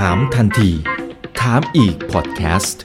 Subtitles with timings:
[0.10, 0.70] ามทันที
[1.40, 2.82] ถามอีกพอดแคสต์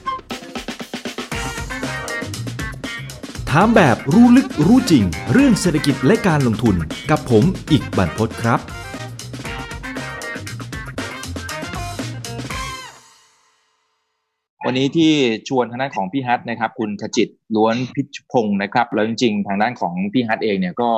[3.50, 6.76] ถามแบบรู้ลึกรู้จริง เรื่องเศรษฐกิจและการลงทุน
[7.10, 8.60] กับผมอีกบรรพศครับ
[14.66, 15.12] วันนี้ที่
[15.48, 20.90] ชวนทางด้านของพี่ฮัทนะครับ คุณขจิตล้วนพิชพงศ์นะครับ แล้วจริงๆ ทางด้านของพี่ฮัทเองเนี่ยก็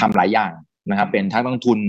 [0.00, 0.52] ทำหลายอย่าง
[0.90, 1.80] นะครับ เป็นทั้งลงทุน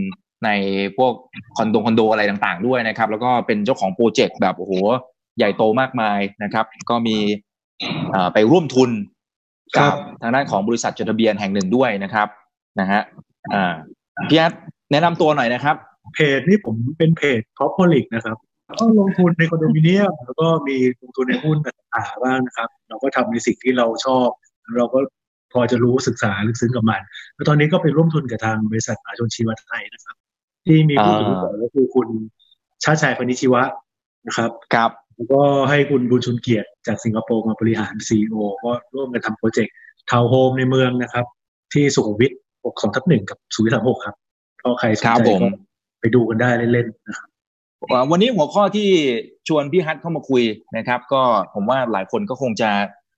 [0.45, 0.49] ใน
[0.97, 1.13] พวก
[1.57, 4.73] คอนโดคอนโดอะไรต่างๆ ด้วยนะครับ แล้วก็เป็นเจ้าของโปรเจกต์แบบโอ้โห
[5.37, 7.17] ใหญ่โตมากมายนะครับ ก็มี
[8.11, 8.89] เอ่อไปร่วมทุน
[9.77, 12.27] ครักับบทางด้านของบริษัทจดทะเบียนแห่งหนึ่งด้วยนะครับ
[12.79, 13.01] นะฮะ
[13.53, 13.73] อ่า
[14.29, 14.53] พี่ฮัท
[14.91, 15.75] แนะนำตัวหน่อยนะครับ
[16.13, 18.37] เพจนี่ผมเป็นเพจ c o p o l i c นะครับ
[18.79, 24.27] ก็ลงทุนในคอนโดมิเนียมแล้วก็มีลงทุนในหุ้นต่างๆบ้างนะครับ เราก็ทำในสิ่งที่เราชอบ
[24.77, 24.99] เราก็
[25.53, 27.01] พอจะรู้ศึกษาลึกซึ้งกับมัน
[27.35, 30.15] แล้วตอนนี้ก็ไปร่วมทุนกับทางบริษัทมหาชนชีวาทัยนะครับ
[30.69, 32.07] ที่มีผู้ถือหุ้นก็คือคุณ
[32.83, 33.63] ชาติชายพนิชชีวะ
[34.27, 39.75] นะครับครับแล้วก็ให้คุณบุญชุนเกียรติจากสิงคโปร์มาบริหาร CEO ก็ร่วมกันทำ project
[40.09, 41.25] ทาวน์โฮมในเมืองนะครับ
[41.73, 42.31] ที่สุขุมวิท
[42.63, 44.15] 62ทับหนึ่งกับสุขุมวิทสามหกครับ
[44.63, 45.49] ก็ใครสนครับใจผมก็
[45.99, 47.27] ไปดูกันได้เล่นๆนะครับ
[47.91, 48.89] อ่าวันนี้หัวข้อที่
[49.47, 50.43] ชวนพี่ฮัทเข้ามาคุย
[50.77, 51.21] นะครับ ก็
[51.53, 52.69] ผมว่าหลายคนก็คงจะ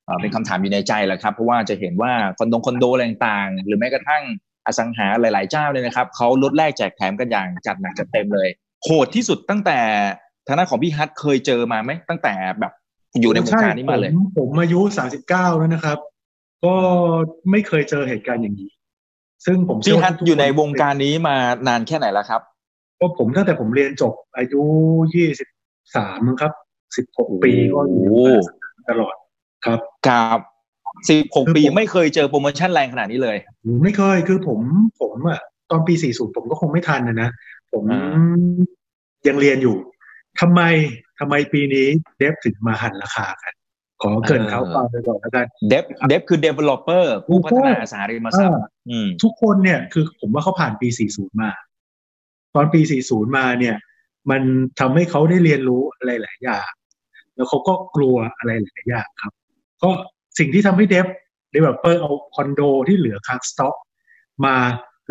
[0.05, 4.23] เอ่อเป็นคำถามอยู่ในใจแหละครับ เพราะว่าจะเห็นว่าคอนโดคอนโดอะไรต่างๆ หรือแม้กระทั่ง
[4.65, 8.49] อสังหาหลาย ๆ เจ้าเลยนะครับเขาลดแลกแจกแถมกันอย่างจัดหนักจัดเต็มเลย
[8.83, 9.79] โหดที่สุดตั้งแต่
[10.47, 12.73] ทางด้านของพี่ฮัทเคยเจอมาไหมตั้งแต่แบบ
[13.21, 15.97] อยู่ในวงการนี้มาเลยใช่ผมผมอายุสามสิบเก้าแล้วนะครับ
[16.65, 16.75] ก็
[17.51, 18.71] ไม่เคยเจอเหตุการณ์อย่างนี้
[19.45, 21.35] ซึ่งผมเชื่พี่ว่าฮัททุกๆอยู่ในควงการนี้มา
[21.67, 22.41] นานแค่ไหนแล้วครับ
[22.99, 24.61] ก็ผมตั้งแต่ผมเรียนจบอายุ
[25.15, 25.47] ยี่สิบ
[25.95, 26.51] สามครับ
[26.95, 29.15] สิบหกโอ้โหปีก็อยู่ในวงการตลอด
[29.65, 30.39] ครับครับ
[31.09, 33.37] สิบหกคือปีผมไม่เคยเจอโปรโมชั่นแรงขนาดนี้เลย
[33.83, 34.59] ไม่เคยคือผม
[35.01, 37.29] ผมอะตอนปีสี่ศูนย์ผมก็คงไม่ทันนะนะ
[37.73, 38.01] ผมอ่า
[39.27, 39.75] ยังเรียนอยู่
[40.39, 40.61] ทำไม
[41.19, 43.53] ทำไมปีนี้เดฟถึงมาหันราคากัน
[44.01, 51.51] ขอเกรินเท้าความไปก่อนแล้วกันเดฟเดฟคือ developer ผู้พัฒนาอสังหาริมทรัพย์อ่าอืมทุกคนเนี่ยคือผมว่าเขาผ่านปี40มา
[52.55, 53.75] ตอนปี40มาเนี่ย
[54.31, 54.41] มัน
[54.79, 56.69] ทำให้เขาได้เรียนรู้อะไรหลายอย่าง
[57.35, 59.33] แล้วเขาก็กลัวอะไรหลายอย่างครับ
[59.83, 59.89] ก็
[60.37, 61.07] สิ่งที่ทำให้ dev
[61.51, 63.75] developer เอาคอนโดที่เหลือค้างสต็อก
[64.45, 64.55] มา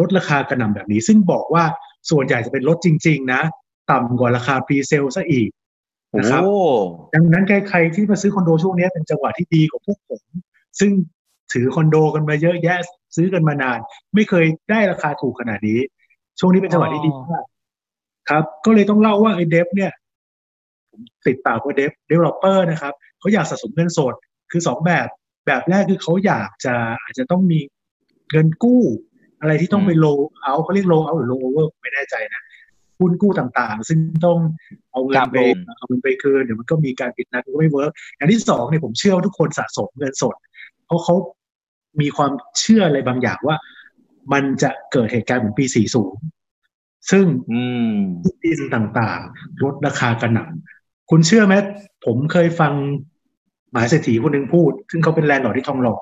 [0.00, 1.64] ลดราคากระหน่ำแบบนี้ ซึ่งบอกว่า
[2.10, 3.42] ส่วนใหญ่จะเป็นลดจริง ๆ นะ
[3.90, 5.48] ต่ำกว่าราคา presale ซะอีก
[6.10, 6.42] โอ้นะครับ
[7.14, 10.22] ดังนั้นใครๆที่มาซื้อคอนโดช่วงนี้เป็นจังหวะที่ดีของพวกผม
[10.80, 10.90] ซึ่ง
[11.52, 12.78] ถือคอนโดกันมาเยอะแยะ
[13.16, 13.78] ซื้อกันมานาน
[14.14, 15.78] ไม่เคยได้ราคาถูกขนาดนี้
[16.38, 17.44] ช่วงนี้เป็นจังหวะที่ดีมาก
[18.30, 19.92] ครับ ก็เลยต้องเล่าว่าไอ้ dev เนี่ย
[20.90, 24.14] ผมติดปากว่า dev developer นะครับเขาอยากสะสมเงินสด
[24.52, 25.08] คือสองแบบ
[25.46, 27.60] แบบแรกคือเขาอยากจะอาจจะต้องมี
[28.30, 28.82] เงินกู้
[29.40, 30.06] อะไรที่ต้องไปโล
[30.42, 32.42] เอาเขาเรียกโลเอาหรือโลโอเวอร์ไม่แน่ใจนะ
[32.98, 34.38] หุ้นกู้ต่างๆ ซึ่งต้อง
[34.92, 40.34] เอาเงินครับไปผมเอาเงินไปคืนเดี๋ยวมันก็มีการผิดนัดมันก็ไม่ workอย่างที่สองเนี่ยผมเชื่อว่าทุกคนสะสมเงินสด
[40.86, 41.14] เพราะเขา
[42.00, 43.56] มีความเชื่ออะไรบางอย่างว่า
[44.32, 45.64] มันจะเกิดเหตุการณ์เหมือนปี
[46.36, 47.62] 40 ซึ่งอื
[47.92, 51.54] มที่ดินต่างๆลดราคากระหน่ำคุณเชื่อไหม
[52.06, 53.19] ผมเคยฟังห
[53.74, 55.96] มหาเศรษฐีคนหนึ่งพูด ซึ่งเขาเป็นแลนด์ลอร์ดที่ทองหล่อ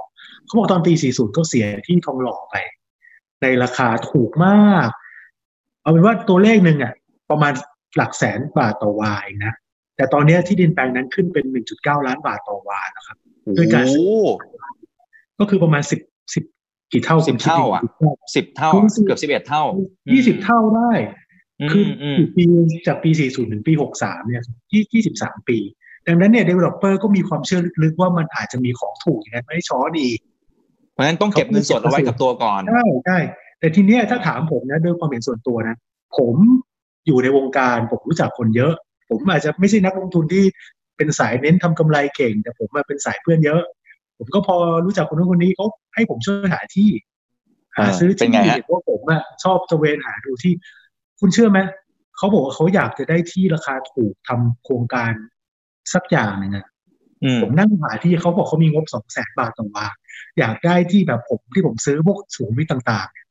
[0.44, 2.54] เขาบอกตอนปี 40ก็เสียที่ทองหล่อไป
[3.42, 4.88] ในราคาถูกมาก
[5.82, 6.94] เอาเป็นว่าตัวเลขหนึ่งอะ
[7.30, 7.52] ประมาณ
[7.96, 9.54] หลักแสนบาทต่อวาเองนะ
[9.96, 11.44] แต่ตอนนี้ที่ดินแปลงนั้นขึ้นเป็น
[11.76, 13.16] 1.9 ล้านบาทต่อวานะครับ
[13.58, 14.26] ด้วยการซื้อ
[15.38, 17.82] ก็คือประมาณ10 10กี่เท่าสิบคุณคิดเท่าดิอะ
[18.34, 19.64] สิบเท่าสิบเท่าคือสิบเกือบสิบเอ็ดเท่า
[20.12, 20.92] ยี่สิบเท่าได้
[21.72, 22.44] คือมอืมกี่ปี
[22.86, 24.42] จากปี40ถึงปี63เนี่ย
[24.72, 25.58] ยี่23ปี
[26.08, 30.08] ดังนั้นเนี่ย developer ก็มีความเชื่อลึกๆว่ามันอาจจะมีของถูกอย่างนั้นไม่ช้อดี
[30.92, 33.18] เพราะฉะนั้นต้องเก็บเงินสดเอาไว้กับตัวก่อนใช่ใช่
[33.58, 35.76] แต่ทีเนี้ยถ้าถามผมนะด้วยความเห็นส่วนตัวนะ
[36.18, 36.34] ผม
[37.06, 38.72] อยู่ในวงการผมรู้จักคนเยอะ
[39.10, 40.44] ผมอาจจะไม่ใช่นักลงทุนที่
[40.96, 43.62] เป็นสายเน้นทำกำไรเก่ง แต่ผมมาเป็นสายเพื่อนเยอะ
[44.18, 46.90] ผมก็พอรู้จักคนนู้นคนนี้เขาให้ผมช่วยหาที่
[47.76, 50.52] หาอ่าซื้อเป็นที่ไงฮะเพราะผมอะชอบตระเวนหาดูที่
[51.20, 51.58] คุณเชื่อไหม
[52.16, 55.12] เขาบอกว่าเขาอยากจะได้ที่ราคาถูกทำโครงการ
[55.94, 56.66] สักอย่างหนึ่งอะ
[57.24, 59.86] อืมผมนั่งหาที่เขาบอกเขามีงบสองแสนบาทต่อวา
[60.38, 63.26] อยากได้ที่แบบผมที่ผมซื้อพวกสูงวิทต่างๆเนี่ย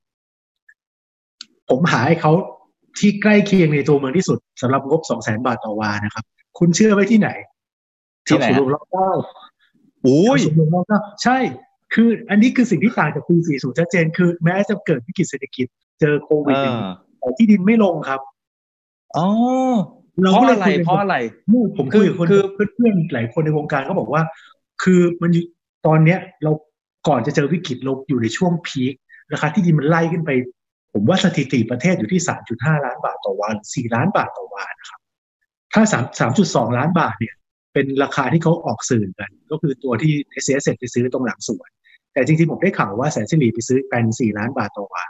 [1.70, 2.32] ผมหาให้เขา
[3.00, 6.26] ที่ใกล้เคียงในตัวเมืองที่สุดสำหรับงบสองแสนบาทต่อวานะครับ
[6.60, 7.30] คุณเชื่อไว้ที่ไหน
[8.28, 9.10] ที่ไหนแถวฮะสุรรเก้า
[10.04, 11.38] โอ้ยแถวสุรรเก้าใช่
[11.94, 15.68] คืออันนี้คือสิ่งที่ต่างจากปี40ชัดเจน คือแม้จะเกิดวิกฤตเศรษฐกิจ
[16.00, 18.22] เจอโควิดเออย่างอนี้แต่ที่ดินไม่ลงครับ
[19.18, 19.28] อ๋อ
[20.22, 21.18] เราเพราะก็เลยอะไรคุยกันเพราะอะไร
[21.52, 24.22] นู่นผมคุยกับคนคือเพื่อนๆหลายคนในวงการเขาบอกว่า
[24.84, 25.44] คือมันอยู่
[25.88, 26.52] ตอนเนี้ยเรา
[27.08, 28.94] ก่อนจะเจอวิกฤตเราอยู่ในช่วงพีค
[29.34, 30.32] ราคาที่ดินมันไล่ขึ้นไป
[30.94, 32.22] ผมว่าสถิติประเทศอยู่ที่
[32.54, 35.00] 3.5 ล้านบาทต่อวัน 4 ล้านบาทต่อวันนะครับ
[35.74, 37.36] ถ้าสามสามจุดสองล้านบาทเนี่ย
[37.74, 40.14] เป็นราคาที่เขาออกสื่อกัน ก็คือตัวที่
[40.46, 41.70] s อ s ไปซื้อตรงหลังสวน
[42.14, 45.06] แต่จริงๆ ผมได้ข่าวว่าแสนสิริไปซื้อแปนสี่ล้านบาทต่อวา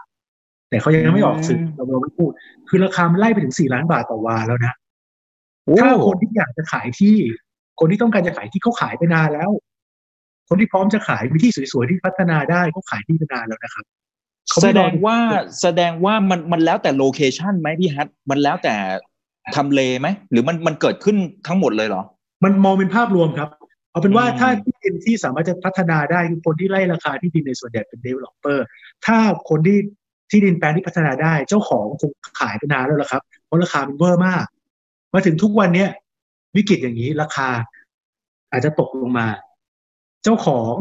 [0.70, 2.32] แต่เขายังไม่ออกสื่อเราเราไม่พูด
[2.70, 4.74] คือราคามันไล่ไปถึงสี่ล้านบาทต่อวาแล้วนะ
[5.80, 7.16] ถ้าคนที่อยากจะขายที่
[7.80, 9.52] คนที่ต้องการจะขายที่เขาขายไปนานแล้ว
[10.50, 13.86] คนที่พร้อมจะขายมีที่สวยๆที่พัฒนาได้เขาขายที่ไปนานแล้วนะครับ
[14.64, 15.18] แสดงว่า
[15.62, 18.76] แสดงว่ามันมันแล้วแต่โลเคชันไหมพี่ฮัทมันแล้วแต่
[19.56, 21.18] ทำเลไหมหรือมันมันเกิดขึ้น
[21.48, 22.04] ทั้งหมดเลยเหรอ
[22.44, 23.50] มันมองเป็นภาพรวมครับ
[23.92, 28.60] เอาเป็นว่าถ้าที่ดินที่สามารถจะพัฒนาได้คือคนที่ไล่ราคาที่ดินในส่วนใหญ่เป็น developer
[29.06, 29.18] ถ้า
[29.50, 29.80] คนที่
[30.30, 34.46] ที่ดินแปลงที่พัฒนาได้เจ้าของคงขายไปนานแล้วละครับเพราะราคามันเวอร์มาก
[35.14, 35.90] มาถึงทุกวันเนี้ย
[36.56, 37.50] วิกฤตอย่างนี้ราคา
[38.52, 39.28] อาจจะตกลงมา
[40.24, 40.74] เจ้าของ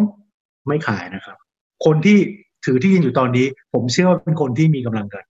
[0.67, 1.37] ไม่ขายนะครับ
[1.84, 2.19] คนที่
[2.64, 5.25] ถือที่ดินอยู่ตอนนี้ ผมเชื่อว่าเป็นคนที่มีกำลังเงิน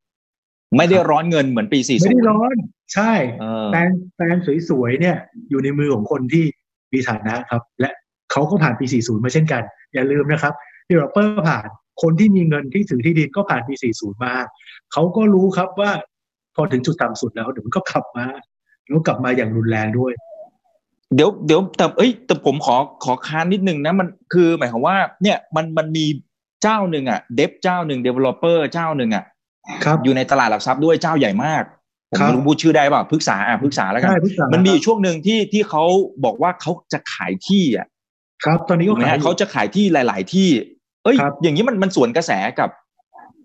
[0.77, 2.55] ไม่ได้ร้อนเงินเหมือนปีสี่ไม่ได้ร้อน
[2.95, 4.37] ใช่เออแปลงแปลง
[4.69, 5.17] สวยๆเนี่ย
[5.51, 6.45] อยู่ในมือของคนที่
[6.93, 7.91] มีฐานะครับ และ
[8.33, 9.63] เขาก็ผ่านปี 40 มาเช่นกัน
[9.95, 10.55] อย่าลืมนะครับ
[10.89, 11.67] developer ผ่าน
[12.03, 14.35] คนที่มีเงินที่ถือที่ดินก็ผ่านปี 40 มา
[14.93, 15.91] เขาก็รู้ครับว่า
[16.55, 18.27] พอถึงจุดต่ำสุดแล้วเดี๋ยวมันก็กลับมา
[18.89, 20.13] แล้วกลับมาอย่างรุนแรงด้วย
[21.15, 26.05] เดี๋ยวเดี๋ยวแต่เอ้ยแต่ผมขอขอค้านนิดนึงนะมันคือหมายความว่าเนี่ยมันมันมี
[26.63, 29.25] เจ้าหนึ่งอะ dev เจ้าหนึ่ง developer เจ้าหนึ่งอะ
[29.85, 31.63] ครับอยู่ในตลาดหลักทรัพย์ด้วยเจ้าใหญ่มาก
[32.11, 35.85] ผมครับไม่รู้พูดชื่อได้เปล่าพฤกษาอะพฤกษาแล้วกันใช่ทุกอย่างมันมีอยู่ช่วงหนึ่งที่ที่เขา
[36.25, 37.87] บอกว่าเขาจะขายที่อะ
[38.45, 40.49] ครับ ตอนนี้ถูก็กไหมขายฮะอยู่เขาจะขายที่หลาย ๆ ที่
[41.05, 42.71] เอ้ยครับอย่างนี้มันมันสวนกระแสกับ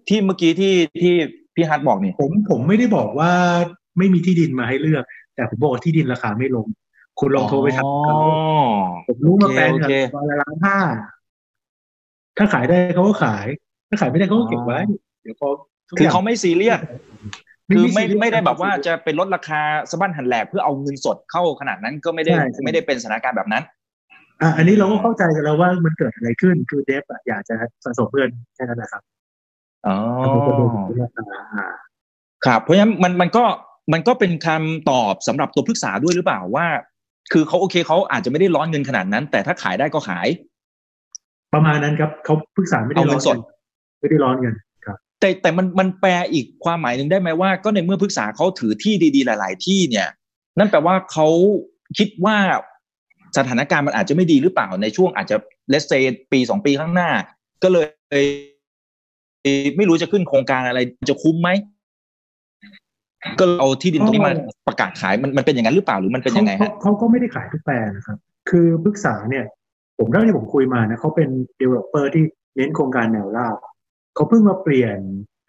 [0.09, 1.13] ที่เมื่อกี้ที่ที่
[1.55, 3.31] พี่ฮัทบอกนี่ผมผมไม่ได้บอกว่า
[3.97, 5.03] ไม่มีที่ดินมาให้เลือก
[5.35, 6.67] แต่ผมบอกว่าที่ดินราคาไม่ลง
[7.19, 8.61] คุณลองโทรไปถามเขาอ๋อ
[9.07, 10.77] ผมรู้มาแปลงโอกับเควันละล้านห้า
[12.37, 13.45] ถ้าขายได้เขาก็ขาย
[13.89, 14.79] ถ้าขายไม่ได้เขาก็เก็บไว้
[15.23, 15.47] เดี๋ยวพอ
[15.87, 16.79] ทุกคืออย่างเขาไม่ซีเรียส
[17.75, 19.61] คือไม่ซีเรียสไม่ได้แบบว่าจะเป็นลดราคา
[19.91, 23.63] สะบั้นหันแหลกเพื่อเอาเงินสดเข้าขนาดนั้นก็ไม่ได้ใช่ใช่ไม่ได้เป็นสถานการณ์แบบนั้น
[24.41, 29.03] อะอันนี้เราก็เข้าใจกันแล้วว่ามันเกิดอะไรขึ้น คือเดฟอะอยากจะสะสมเพื่อนแค่นั้นแหละครับ
[29.87, 31.23] อ๋อมันก็โดนที่ราคา
[31.55, 31.65] อ่า
[32.45, 33.43] ครับ เพราะฉะนั้นมันมันก็
[33.93, 36.67] มันก็เป็นคำตอบสำหรับตัวพฤกษาด้วยหรือเปล่าว่า
[37.31, 40.27] คือเขาโอเคเขาอาจจะไม่ได้ร้อนเงินขนาดนั้น แต่ถ้าขายได้ก็ขาย
[41.53, 43.37] ประมาณนั้นครับเขาปรึกษาไม่ได้เอาร้เงิอนนสด
[43.99, 44.55] ไม่ได้ร้อนเงิน
[44.85, 50.07] ครับ แต่แต่มันมันแปลอีกความหมายหนึ่งได้ไหมว่า ก็ในเมื่อพฤกษาเขาถือที่ดีๆ หลาย ๆ ที่เนี่ย
[50.59, 51.27] นั่นแปลว่าเขา
[51.97, 52.37] คิดว่า
[53.37, 55.37] สถานการณ์มันอาจจะไม่ดีหรือเปล่าในช่วงอาจจะ
[55.69, 55.91] เลสเซ
[56.31, 57.09] ปีสองปีข้างหน้า
[57.63, 58.25] ก็เลย
[59.77, 60.79] ไม่รู้จะขึ้นโครงการอะไร
[61.09, 61.49] จะคุ้มไหม
[63.39, 64.33] ก็เอาที่ดินตรงนี้มา
[64.67, 68.17] ประกาศขายมันมันเป็นอย่างนั้นหรือเปล่าหรือมันเป็นยังไงเขาฮะเขาก็ไม่ได้ขายทุกแปลงนะครับ
[68.49, 69.45] คือปรึกษาเนี่ย
[69.97, 71.29] ผมเท่าที่ผมคุยมานะเขาเป็น
[71.59, 72.23] developer ที่
[72.55, 73.57] เน้นโครงการแนวราบ
[74.15, 74.97] เขาเพิ่งมาเปลี่ยน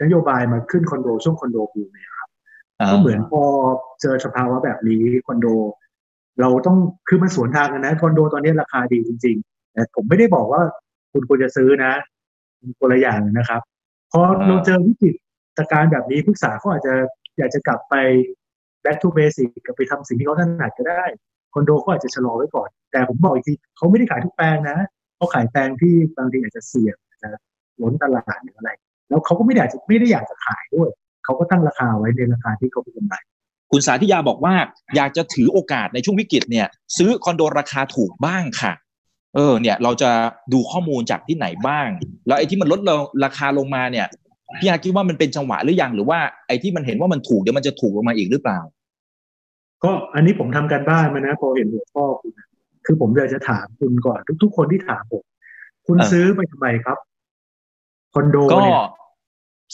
[0.03, 2.29] นโยบายมาขึ้นคอนโดช่วงคอนโดบูมเนี่ยครับ
[2.91, 3.43] ก็เหมือนพอ
[4.01, 5.47] เจอสภาวะแบบนี้คอนโด
[6.41, 6.77] เราต้อง
[7.09, 10.63] คือมันสวนทางกันนะคอนโดตอนนี้ราคาดีจริงๆแต่ผมไม่ได้บอกว่า
[11.13, 11.93] คุณควรจะซื้อนะ
[12.61, 13.61] มันคนละอย่างนะครับ
[14.13, 15.11] พอเราเจอวิกฤ
[15.59, 16.95] ตการณ์แบบนี้ปรึกษาเขาอาจจะ
[17.38, 17.94] อยากจะกลับไป
[18.84, 21.05] back to basic กลับไปทำสิ่งที่เขาถนัดก็ได้
[21.55, 24.79] คอนโดเขาอาจจะชะลอไว้ก่อน แต่ผมบอกอีกทีเขาไม่ได้ขายทุกแปลงนะ
[25.17, 27.29] เขาขายแปลงที่บางทีอาจจะเสี่ยงอาจจะ
[27.82, 28.70] ล้นตลาดหรืออะไร
[29.08, 30.90] แล้วเขาก็ไม่ได้อยากจะไม่ได้อยากจะขายด้วย
[31.25, 33.14] เขาก็ตั้งราคาไว้ในราคาที่เขาเป็นกำไร
[33.70, 34.55] คุณสาธิยาบอกว่า
[34.96, 38.72] อยากจะถือโอกาสในช่วงวิกฤตเนี่ย ซื้อคอนโดราคาถูกบ้างค่ะ
[39.34, 40.10] เออเนี่ยเราจะ
[40.53, 41.89] ดูข้อมูลจากที่ไหนบ้าง
[42.27, 44.06] แล้วไอ้ที่มันลดลงราคาลงมาเนี่ย
[44.61, 48.61] พี่อาคิดว่ามันเป็นจังหวะหรือยังหรือว่าไอ้ที่มันเห็นว่ามันถูกเดี๋ยวมันจะถูกลงมาอีกหรือเปล่า
[49.85, 52.47] ก็อันนี้ผมทำการบ้านมานะพอเห็นหัวข้อคุณนะ
[52.87, 55.25] คือผมอยากจะถามคุณก่อน ทุก ๆ คนที่ถามผม
[55.87, 56.99] คุณเออซื้อไปทำไมครับ
[58.15, 58.81] คอนโดก็เนี่ย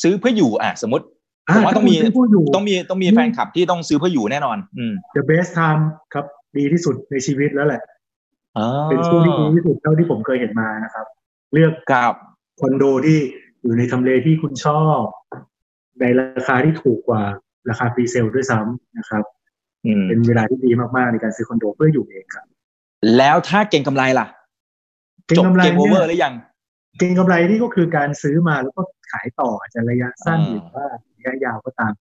[0.02, 1.04] ซื้อเพื่ออยู่อะสมมติ
[1.48, 5.82] อะผมว่าต้องมีถ้าคุณซื้อเพื่ออยู่ต้องมีต้องมีแฟนคลับที่ต้องซื้อเพื่ออยู่แน่นอน อืม the best time
[6.14, 6.24] ครับ
[6.56, 7.82] ดีที่สุดในชีวิตแล้วแหละ
[8.58, 11.06] อ๋อเป็นช่วงที่ดีที่สุดเท่าที่ผมเคยเห็นมานะครับ
[11.52, 12.14] เลือกครับ
[12.60, 13.18] คอนโดที่
[13.68, 15.02] อยู่ในทำเลที่คุณชอบ
[16.00, 17.22] ในราคาที่ถูกกว่า
[17.68, 19.24] ราคา presale ด้วยซ้ำนะครับ
[19.86, 22.46] อืมเป็นเวลาที่ดีมากๆในการซื้อคอนโดเพื่ออยู่เองครับ
[23.16, 24.26] แล้วถ้าเก่งกำไรล่ะ
[25.26, 26.34] เก็งจบกำไรเกมโอเวอร์หเนี่ยรือยัง
[26.98, 31.92] เก็งกำไรนี่ก็คือการซื้อมาแล้วก็ขายต่ออาจจะระยะสั้นอ่าหรือว่าระยะยาวก็ตาม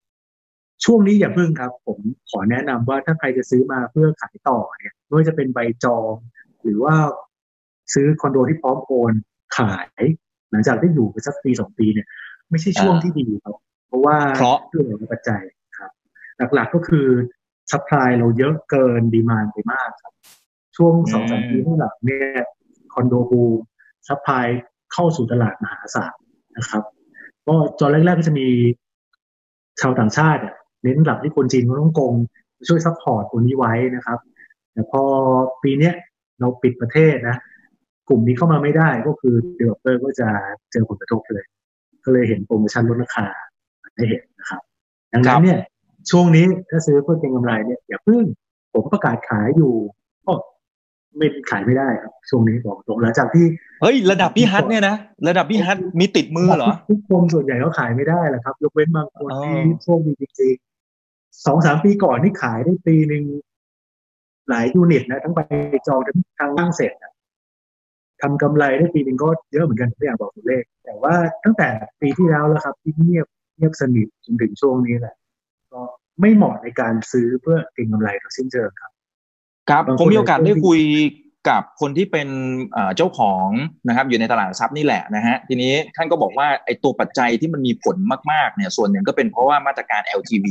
[0.84, 1.98] ช่วงนี้อย่าพึ่งครับ ผม
[2.30, 6.14] ขอแนะนำว่าถ้าใครจะซื้อมาเพื่อขายต่อเนี่ยไม่ว่าจะเป็นใบจอง
[6.62, 6.94] หรือว่า
[7.94, 9.12] ซื้อคอนโดที่พร้อมโอน
[9.58, 10.02] ขาย
[10.50, 12.06] หลังจากได้อยู่ไปสักปีสองปีเนี่ย
[12.50, 13.54] ไม่ใช่ช่วงที่ดีครับ
[13.88, 15.42] เพราะว่าเพราะเรื่องของปัจจัย
[15.78, 15.90] ครับ
[16.54, 17.06] หลักๆก็คือ
[17.72, 20.12] supply เราเยอะเกิน demand ไปมากครับ
[20.76, 22.42] ช่วงสองสามปีข้างหลังเนี่ย
[22.92, 23.58] คอนโดบูม
[24.08, 24.46] supply
[24.92, 26.14] เข้าสู่ตลาดมหาศาล
[26.56, 26.82] นะครับ
[27.46, 28.48] ก็ตอนแรกๆก็จะมี
[29.80, 32.12] ชาวต่างชาติอะเน้นหลักที่คนจีนคนฮ่องกง
[32.68, 34.18] ช่วย support ตัวนี้ไว้นะครับ
[34.72, 35.02] แต่พอ
[35.62, 35.94] ปีเนี้ย
[36.40, 37.36] เราปิดประเทศนะ
[38.08, 40.28] กลุ่มนี้เข้ามาไม่ได้ก็คือ developer ก็จะ
[40.72, 41.46] เจอผลกระทบเลย
[42.04, 43.26] ก็เลยเห็นโปรโมชั่นลดราคา
[43.94, 44.60] ได้เห็นนะครับ
[45.12, 45.58] ดังนั้นเนี่ย
[46.10, 48.22] ช่วงนี้ถ้าซื้อเพื่อเก็งกำไรเนี่ยอย่าเพิ่ง
[48.72, 49.72] ผมประกาศขายอยู่
[50.26, 50.32] ก็
[51.16, 53.46] ไม่ขายไม่ได้ครับ ช่วงนี้บอกตรงหลังจากที่
[53.82, 54.96] เฮ้ยระดับพี่ฮัทเนี่ยนะ
[55.28, 63.24] ระดับพี่ฮัทมีติดมือเหรอทุกคนส่วนใหญ่ก็ขายไม่ได้แหละครับ ยกเว้นบางคนอ๋อที่โชคดีจริงๆสองสามปีก่อนที่ขายได้ปีหนึ่ง
[64.50, 65.40] หลายยูนิตนะทั้งไป
[65.86, 67.12] จองทั้งทางล่างเสร็จนะ
[68.22, 71.68] ทำกำไรได้ปีหนึ่งก็เยอะเหมือนกันไม่อยากบอกตัวเลข แต่ว่าตั้งแต่
[72.00, 75.14] ปีที่แล้วแล้วครับ ที่เงียบเงียบสนิทจนถึงช่วงนี้แหละ
[75.72, 75.80] ก็
[76.20, 78.90] ไม่เหมาะในการซื้อเพื่อเก็งกำไรโดยสิ้นเชิงครับ
[79.70, 80.80] ครับบางคนผมมีโอกาสอาจจะได้คุย
[81.48, 82.28] กับคนที่เป็น
[82.72, 83.46] เอ่อเจ้าของ
[83.88, 87.96] นะครับอยู่ในตลาดหลักทรัพย์นี่แหละนะฮะทีนี้ท่านก็บอกว่าไอ้ตัวปัจจัยที่มันมีผล
[88.32, 90.46] มากๆเนี่ยส่วนหนึ่งก็เป็นเพราะว่ามาตรการ LTV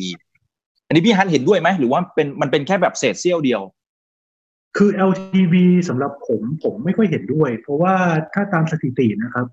[0.87, 3.61] อันนี้พี่ฮันเห็นด้วยไหมหรือว่าเป็นมันเป็นแค่แบบเศษเสี้ยวเดียว
[4.77, 5.55] คือ LTV
[5.89, 7.95] สำหรับผมผมไม่ค่อยเห็นด้วย เพราะว่า
[8.33, 9.45] ถ้าตามสถิตินะครับ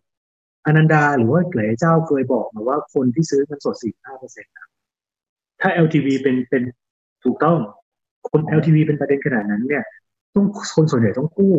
[0.66, 4.52] อนันดาหรือว่าหลายเจ้าเคยบอกมาว่าคนที่ซื้อเงินสด 45เปอร์เซ็นต์
[5.60, 6.62] ถ้า LTV เป็นเป็น
[7.24, 7.58] ถูกต้อง
[8.30, 9.84] คน LTV เป็นประเด็นขนาดนั้นเนี่ย
[10.34, 11.54] ต้องคนส่วนใหญ่ต้องกู้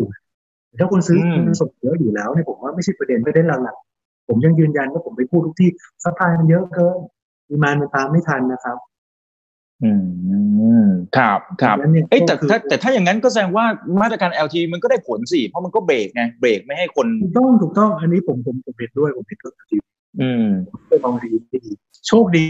[0.67, 5.69] แต่ถ้าคนซื้ออืมเงินสดเยอะอยู่แล้วเนี่ยผมว่าไม่ใช่ประเด็นไม่ได้หลักๆผมยังยืนยันว่าผมไปพูดทุกที่
[6.03, 6.97] supply มันเยอะเกิน
[7.49, 8.77] demand มันตามไม่ทันนะครับ
[9.83, 9.91] อื
[10.83, 10.85] ม
[11.17, 13.65] ครับครับดังนั้นนี่ยเอ้ยแต่ก็คือถ้าแต่ถ้าอย่างนั้นก็แสดงว่า
[14.01, 19.81] มาตรการ LT มันก็ได้ผลสิเพราะมันก็เบรกไงเบรกไม่ให้คนถูกต้องถูกต้องอันนี้ผมผมผมเห็นด้วยผมเห็นด้วย LTV
[20.21, 20.47] อืม
[20.89, 21.71] เป็นมองดีที่ดี
[22.07, 22.47] โชคดี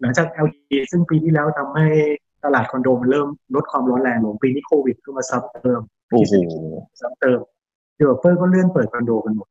[0.00, 0.58] หลังจาก LTV
[0.90, 1.86] ซึ่งปีที่แล้วทำให้
[2.44, 5.80] ตลาดคอนโดมันเริ่มลดความร้อนแรงลงปีนี้โควิดก็มาซ้ำเติม
[6.10, 6.34] โอ้โห
[7.00, 7.40] ซ้ำเติม
[7.96, 9.48] developer ก็เลื่อนเปิดคอนโดกันหมด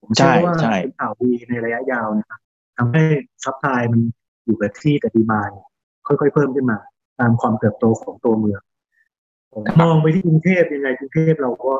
[0.00, 2.40] ผมเชื่อว่าใช่ใช่เป็นข่าวดีในระยะยาวนะครับ
[2.78, 3.02] ทำให้
[3.44, 4.00] supply มัน
[4.44, 5.50] อยู่กับที่แต่ demand
[6.06, 6.78] ค่อยๆเพิ่มขึ้นมา
[7.20, 8.60] ตามความเติบโตของตัวเมือง
[9.52, 11.72] ผมมองไปที่กรุงเทพยังไงกรุงเทพเราก็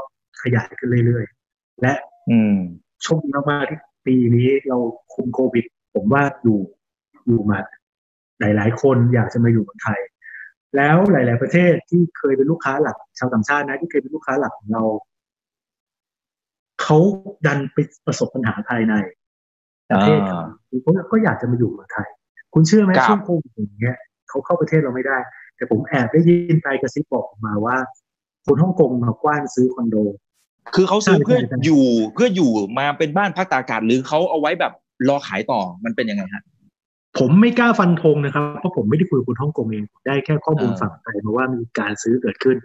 [0.42, 1.92] ขยายขึ้นเรื่อยๆ และ
[2.30, 2.56] อืม
[3.02, 4.78] โชคดีมากๆที่ปีนี้เรา
[5.14, 5.64] คุมโควิด
[5.94, 6.60] ผมว่าอยู่
[7.26, 7.58] อยู่มา
[8.40, 10.00] หลายๆ คนอยากจะมาอยู่เมืองไทย
[10.76, 14.84] แล้วหลาย ๆ ประเทศที่เคยเป็นลูกค้าหลัก ชาวต่างชาตินะ ที่เคยเป็นลูกค้าหลักของเรา
[16.82, 16.98] เขา
[17.46, 18.94] ดันไปประสบปัญหาภายใน
[19.90, 20.40] ประเทศเขา
[20.82, 22.08] เขาก็อยากจะมาอยู่เมืองไทย
[22.54, 23.98] คุณเชื่อไหมครับช่วงโควิดอย่างเงี้ย
[24.36, 25.18] เขาเข้าประเทศเราไม่ได้
[25.56, 27.76] แต่ผมแอบได้ยินไปกระซิบบอกออกมาว่า
[28.46, 29.96] คนฮ่องกงมากว้านซื้อคอนโด
[30.74, 34.72] คือเขาซื้อใช่เพื่อใช่ใช่อยู่เพื่ออยู่มาเป็นบ้านพักตากอากาศหรือเขาเอาไว้แบบ
[35.08, 36.44] รอขายต่อมันเป็นยังไงฮะ
[37.18, 42.56] ผมไม่กล้าฟันธงนะครับเพราะผมไม่ได้คุยกับคนฮ่องกงเองผมได้แค่ข้อมูลอ่าฝั่งไทยมาว่ามีการซื้อเกิดขึ้น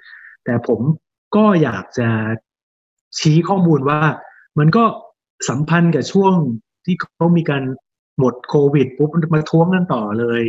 [0.46, 0.80] แต่ผม
[1.36, 2.10] ก็อยากจะ
[3.20, 4.00] ชี้ข้อมูลว่า
[4.60, 4.84] มันก็
[5.50, 6.34] สัมพันธ์กับช่วง
[6.86, 7.63] ที่เขามีการ
[8.20, 10.42] หมดโควิดปุ๊บมันมาท้วงกันต่อเลย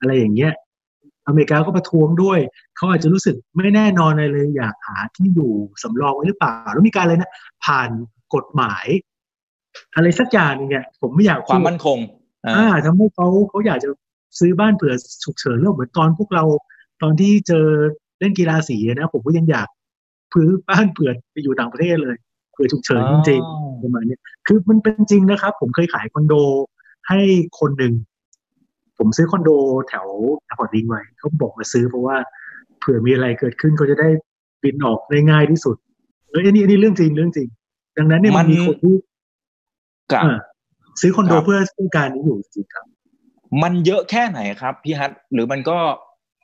[0.00, 0.52] อะไรอย่างเงี้ย
[1.26, 2.38] อเมริกาก็ประท้วงด้วย
[2.76, 5.52] เขาอาจจะรู้สึกไม่แน่นอนอะไรเลย อยากหาที่อยู่
[5.82, 7.32] สำรองไว้หรือเปล่า แล้วมีการอะไรนะ
[7.64, 7.90] ผ่าน
[8.34, 8.86] กฎหมาย
[9.96, 11.98] อะไรสักอย่างหนึงเนี่ยผมไม่อยากความพูดมั่นคง
[12.46, 13.88] อ่าอ่าทำให้เขาเขาอยากจะ
[14.38, 16.44] ซื้อบ้านเผื่อฉุกเฉินเรื่องเหมือนตอนพวกเรา
[17.02, 17.66] ตอนที่เจอ
[18.20, 19.68] เล่นกีฬาสีนะผมก็ยังอยาก
[20.34, 22.16] ซื้อบ้านเผื่อไปอยู่ต่างประเทศเลย
[22.52, 26.34] เผื่อฉุกเฉินจริงๆประมาณเนี้ยคือมันเป็นจริงนะครับ ผมเคยขายคอนโด
[27.08, 27.20] ให้
[27.60, 27.94] คนหนึ่ง
[28.98, 29.50] ผมซื้อคอนโด
[29.88, 30.06] แถว
[30.44, 32.16] แอร์พอร์ตลิงก์ไว้เขาบอกมาซื้อเพราะว่า
[32.78, 34.08] เผื่อมีอะไรเกิดขึ้นเขาจะได้
[34.62, 35.76] บินออกได้ง่ายที่สุด
[36.30, 37.48] เอออันนี้อันนี้เรื่องจริงเรื่องจริง
[37.96, 38.94] ดังนั้นเนี่ยมันมีคนที่
[40.12, 40.38] กับอ่า
[41.00, 42.84] ซื้อคอนโดครับเพื่อต้องการนี้อยู่จริงๆครับ
[43.62, 45.78] มันเยอะแค่ไหนครับพี่ฮัทหรือมันก็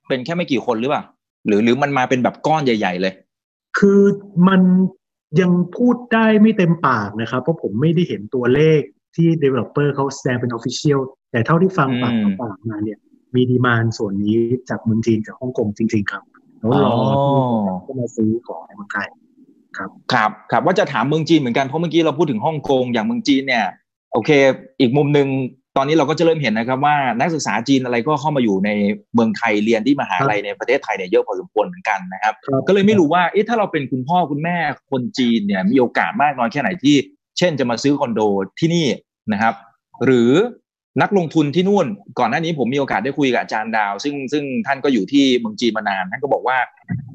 [0.08, 1.02] เป็นแค่ไม่กี่คนหรือเปล่า
[1.46, 3.12] หรือหรือมันมาเป็นแบบก้อนใหญ่ ๆ เลย
[3.78, 4.00] คือ
[4.48, 4.60] มัน
[5.40, 8.80] ยังพูดได้ไม่เต็มปากนะครับ เพราะผมไม่ได้เห็นตัวเลข
[9.16, 11.00] ที่ developer เขาแสดงเป็น official
[11.30, 12.98] แต่เท่าที่ฟังปากอืมต่อปากมาเนี่ย
[13.34, 14.36] มีดีมานส่วนนี้
[14.70, 16.22] จากเมืองจีนจากฮ่องกงจริง ๆ ครับ
[16.58, 16.94] แล้วรอ
[17.84, 19.08] ที่จะมาซื้อของในเมืองไทย
[19.78, 23.66] ครับครับว่าจะถามเมืองจีนเหมือนกันเพราะเมื่อกี้เราพูดถึงฮ่องกงอย่างเมืองจีนเนี่ย
[24.12, 24.30] โอเค
[24.80, 25.28] อีกมุมหนึ่ง
[25.76, 28.70] ตอนนี้เราก็จะเริ่มเห็นนะครับว่านักศึกษาจีนอะไรก็เข้ามาอยู่ใน
[29.14, 34.56] เมืองไทยเรียนที่มหาลัยในประเทศไทยเนี่ยเยอะพอสมควรเหมือนกันนะครับครับก็เลยไม่รู้ว่าเอ๊ะถ้าเราเป็นคุณพ่อคุณแม่
[34.90, 36.96] คนจีนเนี่ยมีโอกาสมากน้อยแค่ไหนที่
[37.38, 38.20] เช่นจะมาซื้อคอนโด
[38.58, 38.86] ที่นี่
[39.32, 39.54] นะครับ
[40.04, 40.30] หรือ
[41.02, 41.86] นักลงทุนที่นู่น
[42.18, 46.58] ก่อนหน้านี้ผมมีโอกาสได้คุยกับอาจารย์ดาว ซึ่งซึ่งท่านก็อยู่ที่เมืองจีนมานานท่านก็บอกว่า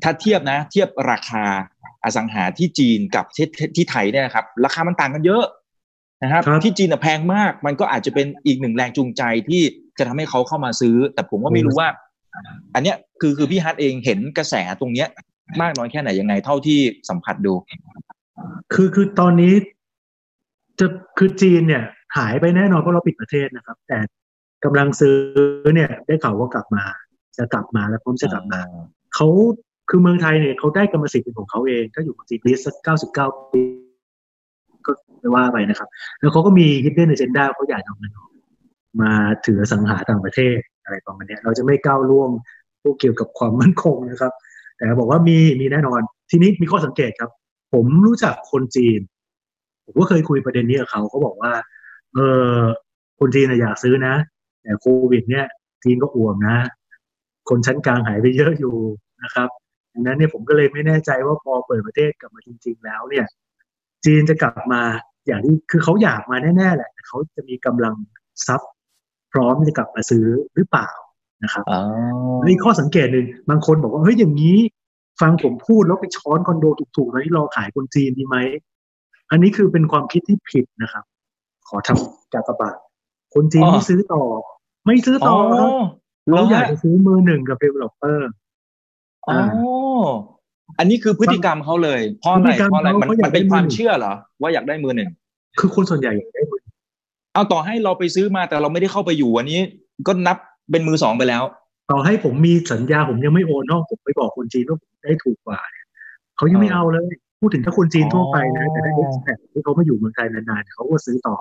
[0.04, 1.46] ถ้าเทียบนะ เทียบราคา
[2.04, 5.46] อสังหาที่จีนกับที่ที่ไทยเนี่ยนะครับ ราคามันต่างกันเยอะ
[6.24, 9.62] นะครับครับที่จีนน่ะแพงมาก มันก็อาจจะเป็นอีกหนึ่งแรงจูงใจที่
[9.98, 11.90] จะทำให้เขาเข้ามาซื้อ แต่ผมก็ไม่รู้ว่า
[12.74, 15.08] อันเนี้ยคือคือพี่ฮัทเองเห็นกระแสตรงเนี้ย
[15.62, 16.80] มากน้อยแค่ไหนยังไงเท่าที่
[17.10, 17.54] สัมผัสดู
[18.74, 19.54] คือคือตอนนี้
[20.80, 21.84] จะคือจีนเนี่ย
[22.18, 23.98] หายไปแน่นอนเพราะเราปิดประเทศนะครับ แต่
[24.64, 25.16] กำลังซื้อ
[25.74, 26.84] เนี่ย ได้ข่าวว่ากลับมา
[27.38, 28.60] จะกลับมาแล้วพร้อมจะกลับมา
[29.16, 29.28] เขา
[29.90, 33.62] คือเมืองไทยเนี่ยเขาได้กรรมสิทธิ์เป็นของเขาเองถ้าอยู่กับจีนีสักเก้าสิบเก้าปี
[34.86, 38.12] ก็ไม่ว่าไปนะครับ แล้วเขาก็มี hidden agenda เขาอยากเอาเงิน
[39.02, 39.12] มา
[39.46, 42.30] ถือสังหาต่างประเทศอะไรประมาณนี้เราจะไม่ก้าวล่วง
[42.82, 44.34] พวกเกี่ยวกับความมั่นคงนะครับ
[44.78, 46.00] แต่บอกว่ามีมีแน่นอน
[46.32, 47.30] ทีนี้มีข้อสังเกตครับ
[47.74, 49.00] ผมรู้จักคนจีน
[49.86, 51.52] ผมก็เคยคุยประเด็นนี้กับเขาเขาบอกว่า
[52.16, 52.20] เอ
[52.58, 52.60] อ
[53.20, 54.16] คนจีนอยากซื้อนะ
[54.62, 55.46] แต่โควิด เนี่ย
[55.84, 56.58] จีนก็อ่วมนะ
[57.50, 58.76] คนชั้นกลางหายไปเยอะอยู่
[59.24, 59.50] นะครับ
[59.94, 63.26] ดังนั้นเนี่ยผมก็เลยไม่แน่ใจว่าพอเปิดประเทศกลับมาจริง ๆ แล้ว เนี่ย
[64.06, 64.82] จีนจะกลับมา
[65.28, 67.96] อย่างที่คือเขาอยากมาแน่ๆแหละแต่เขาจะมีกำลัง
[68.48, 68.72] ทรัพย์
[69.34, 70.90] พร้อมจะกลับมาซื้อหรือเปล่า
[71.44, 71.64] นะครับ
[72.46, 74.58] นี่ข้อสังเกตหนึ่งบางคนบอกว่าเฮ้ยอย่างนี้
[75.22, 78.38] ฟังผมพูดแล้วไปช้อนคอนโดถูกๆตอนที่รอขายคนจีนดีไหม
[79.32, 81.06] อันนี้คือเป็นความคิดที่ผิดนะครับ
[81.70, 82.76] ขอทำจากระบาด
[83.34, 84.22] คนจีนไม่ซื้อต่อ
[84.86, 85.36] ไม่ซื้อต่อ
[86.32, 88.30] เราอยากจะซื้อมือหนึ่งกับ developer
[89.28, 89.36] อ๋อ
[90.80, 95.10] อันนี้คือพฤติกรรมเขาเลยเพราะอะไรเพราะอะไรมันมันเป็นความเชื่อเหรอ ว่าอยากได้มือหนึ่ง
[95.60, 96.62] คือคนส่วนใหญ่อยากได้มือ
[97.34, 99.60] เอาต่อให้เราไปซื้อมาแต่เราไม่ได้เข้าไปอยู่อันนี้
[100.08, 100.38] ก็นับ
[100.72, 101.44] เป็นมือสองไปแล้ว
[101.92, 105.86] ต่อให้ผมมีสัญญาผมยังไม่โอนนอกผมไปบอกคนจีนว่าผมได้ถูกกว่าเนี่ย
[106.38, 107.06] เขายังไม่เอาเลย
[107.40, 111.36] พูดถึงถ้าคนจีนทั่วไปนะ แต่ได้เอ็กซ์แพที่เขามาอยู่เมืองไทยนานๆเขาก็ซื้อต่อ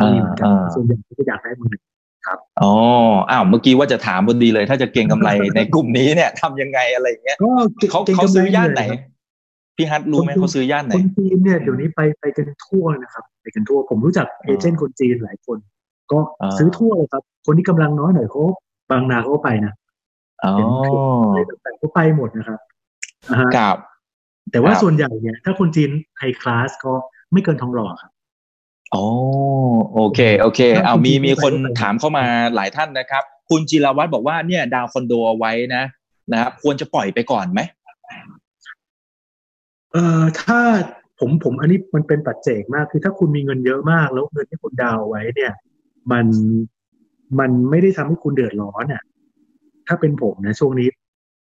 [0.00, 1.82] มีเหมือนกันส่วนใหญ่ก็อยากได้มือหนึ่ง
[2.26, 2.72] ครับอ๋อ
[3.30, 7.50] อ้าวเมื่อกี้ว่าจะถามพอดีเลย ถ้าจะเก่งกำไรในกลุ่มนี้เนี่ยทำยังไงอะไรเงี้ยก็
[7.90, 8.82] เขาเขาซื้อย่านไหน
[9.76, 15.58] พี่ฮัทรู้ไหมเขาซื้อย่านไหนคนจีนเนี่ยเดี๋ยวนี้ไปไปกันทั่วนะครับ ไปกันทั่วผมรู้จักเอเจนต์คนจีนหลายคน
[16.12, 16.18] ก็
[16.58, 18.42] ซื้อทั่วเลยครับ คนที่กำลังน้อยหน่อยเขา
[18.90, 19.72] บางนาเขาไปนะ
[20.44, 20.52] อ๋อ
[21.62, 22.58] แต่เขาไปหมดนะครับ
[23.56, 23.76] ครับ
[24.52, 26.92] แต่ว่าส่วนใหญ่เนี่ย ถ้าคนจีนไฮคลาสก็
[27.32, 28.10] ไม่เกินทองหล่อครับ
[28.94, 29.04] อ๋อ
[29.94, 35.84] โอเค โอเค เอามีมีคนถามเข้ามาหลายท่านนะครับ คุณจิรวัตรบอกว่าเนี่ยดาวคอนโดเอาไว้นะ
[36.32, 37.60] นะครับควรจะปล่อยไปก่อนไหม
[39.92, 40.58] เอ่อถ้า
[41.20, 45.52] ผมผมอันนี้มันเป็นปัจเจกมากคือถ้าคุณมีเงินเยอะมาก แล้วเงินที่คุณดาวไว้เนี่ย
[46.12, 46.26] มัน
[47.38, 49.02] มันไม่ได้ทำให้คุณเดือดร้อนอะ
[49.86, 50.88] ถ้าเป็นผมนะช่วงนี้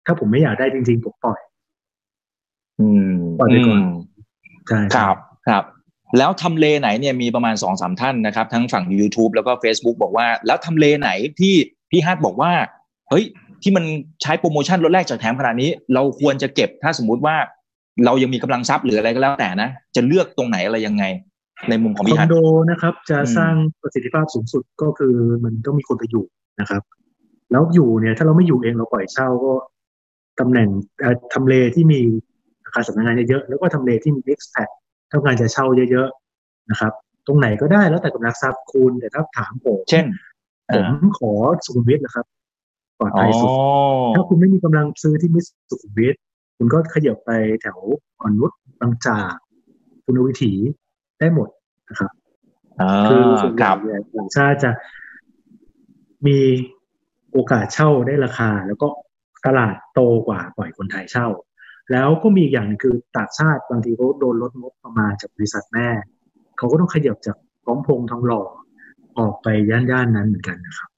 [0.07, 1.41] ถ้าผมไม่อยากได้จริง ๆ ผมปล่อย
[2.81, 3.81] อืมปล่อยไปก่อน
[4.69, 5.17] ใช่ครับ
[5.49, 5.65] ครับ
[6.19, 11.55] แล้วทำเลไหนเนี่ยมีประมาณสองสามท่านนะครับ ทั้งฝั่ง YouTube แล้วก็ Facebook บอกว่า แล้วทำเลไหนที่
[11.91, 12.53] พี่ฮัทบอกว่า
[13.11, 13.25] เฮ้ย
[13.63, 13.85] ที่มัน
[14.23, 17.37] ใช้โปรโมชั่นลดแรกจากแถมขนาดนี้ เราควรจะเก็บถ้าสมมุติว่า
[18.05, 21.05] เรายังมีกำลังทรัพย์หรืออะไรก็แล้วแต่นะ จะเลือกตรงไหนอะไรยังไง
[21.69, 22.37] ในมุมของพี่ฮัทคอนโด
[22.71, 26.25] นะครับ จะสร้างประสิทธิภาพสูงสุดก็คือมันต้องมีคนไปอยู่
[26.61, 26.83] นะครับ
[27.53, 29.53] แล้วอยู่เนี่ยถ้าเราไม่อยู่เองเราปล่อยเช่าก็
[30.41, 30.69] ตำแหน่ง
[31.35, 32.01] ทำเลที่มี
[32.65, 34.69] อาคารสำนักงานเยอะแล้วก็ทำเลที่มี expat
[35.13, 36.93] ต้องการจะเช่าเยอะๆนะครับ
[37.27, 40.05] ตรงไหนก็ได้แล้วแต่กำลังทรัพย์คุณแต่ถ้าถามผมเช่น
[40.75, 40.87] ผม
[41.19, 41.33] ขอ
[41.65, 42.27] สุขุมวิทนะครับ
[42.99, 43.49] ปลอดภัยสุด
[44.15, 46.15] ถ้าคุณไม่มีกำลังซื้อที่มิสสุขุมวิท
[46.57, 47.31] คุณก็ขยับไป
[47.63, 47.79] แถว
[48.21, 49.33] อ่อนนุชบางจาก
[50.05, 50.53] คุณวิถี
[51.19, 51.49] ได้หมด
[51.89, 52.11] นะครับ
[53.11, 54.71] คือส่วนใหญ่ต่างชาติจะ
[56.27, 56.39] มี
[57.33, 58.89] โอกาสเช่าได้ราคา แล้วก็
[59.47, 61.27] ตลาดโตกว่าปล่อยคนไทยเช่า
[61.91, 65.89] แล้วก็มีอย่างนึงคือต่างชาติบางทีเขาโดนลดงบประมาณจากบริษัทแม่
[66.59, 68.43] เขาก็ต้องขยับจากพร้อมพงทองหล่อ
[69.19, 70.89] ออกไปย่านย่านนั้นเหมือนกันนะครับ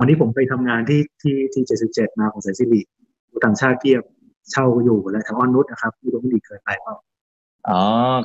[0.00, 2.80] วันนี้ผมไปทำงานที่ที่ที่เจ็ดสิบเจ็ดมาของสายสิริ
[3.44, 4.02] ต่างชาติเทียบ
[4.50, 6.94] เช่าอยู่และแถวออนนุชนะครับที่ตรงนี้เคยไปเปล่า
[7.68, 7.82] อ๋อ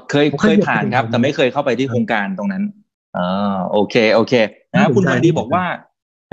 [0.09, 2.63] เคยเคยผ่านครับ แต่ไม่เคยเข้าไปที่โครงการตรงนั้น
[3.17, 3.27] อ๋อ
[3.71, 4.33] โอเคโอเค
[4.73, 5.65] นะคุณวันดีบอกว่า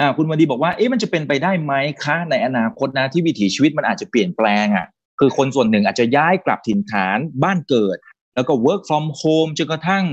[0.01, 1.73] อ่าคุณวันดีบอกว่าเอ๊ะมันจะเป็นไปได้ไหม
[2.05, 4.87] คะในอนาคตนะที่วิถีชีวิตมันอาจจะเปลี่ยนแปลงอะ
[5.19, 7.97] คือคนส่วนหนึ่งอาจจะย้ายกลับถิ่นฐานบ้านเกิด
[8.35, 10.05] แล้วก็ work from home จนกระทั่ง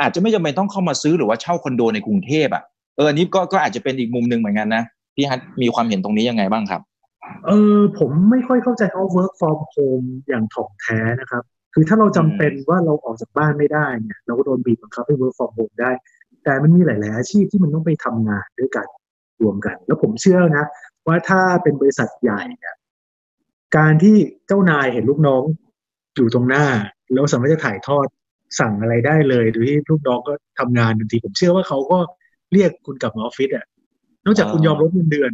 [0.00, 2.62] อาจจะไม่จำเป็นต้องเข้ามาซื้อหรือว่าเช่าคอนโดในกรุงเทพอะ
[2.96, 4.82] เอออันนี้ก็ก็อาจจะเป็นอีกมุมหนึ่งเหมือนกันนะ
[5.14, 6.80] พี่ฮัทมีความเห็นตรงนี้ยังไงบ้างครับ
[7.46, 11.42] เออผมไม่ค่อยเข้าใจเขา work from home อย่างถ่องแท้นะครับ
[11.74, 15.90] คือถ้าเราจำเป็นว่าเราออกจากบ้านไม่ได้เนี่ยเราก็โดนบีบบังคับให้ work from home ได้
[16.44, 18.86] แต่มันมีหลาย ๆ อาชีพที่มันต้องไปทำงานด้วยกัน
[19.42, 20.64] รวมกัน แล้วผมเชื่อนะ
[21.06, 22.74] ว่าถ้าเป็นบริษัทใหญ่เนี่ย
[23.76, 25.42] การที่เจ้านายเห็นลูกน้อง
[26.16, 26.66] อยู่ตรงหน้า
[27.12, 28.06] แล้วสามารถจะถ่ายทอด
[28.60, 31.98] สั่งอะไรได้เลยโดยที่ลูกน้องก็ทำงานทันทีผมเชื่อว่าเขาก็
[32.52, 33.66] เรียกคุณกลับมาออฟฟิศอะ
[34.24, 35.30] นอกจากคุณยอมลดเงินเดือน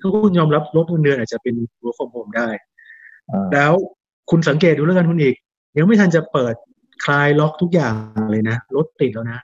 [0.00, 2.48] ถ้าคุณยอมรับลดเงินเดือนอาจจะเป็น work from home ได้
[3.52, 3.72] แล้ว
[4.30, 5.34] คุณสังเกตดูแล้วกันคุณอีก
[5.76, 6.54] ยังไม่ทันจะเปิด
[7.04, 7.94] คลายล็อกทุกอย่าง
[8.30, 9.40] เลยนะรถติดแล้วนะ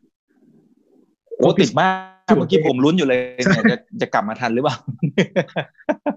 [1.45, 1.89] รถติดมา
[2.33, 4.77] กเมื่อกี้ผมลุ้นอยู่เลยเนี่ยจะจะกลับมาทันหรือเปล่า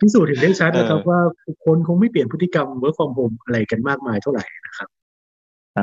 [0.02, 1.20] พิสูจน์เห็นได้ชัดนะครับว่า
[1.66, 4.88] คนคงไม่เปลี่ยนพฤติกรรม work from home อะไรกันมากมายเท่าไหร่นะครับ
[5.76, 5.80] เอ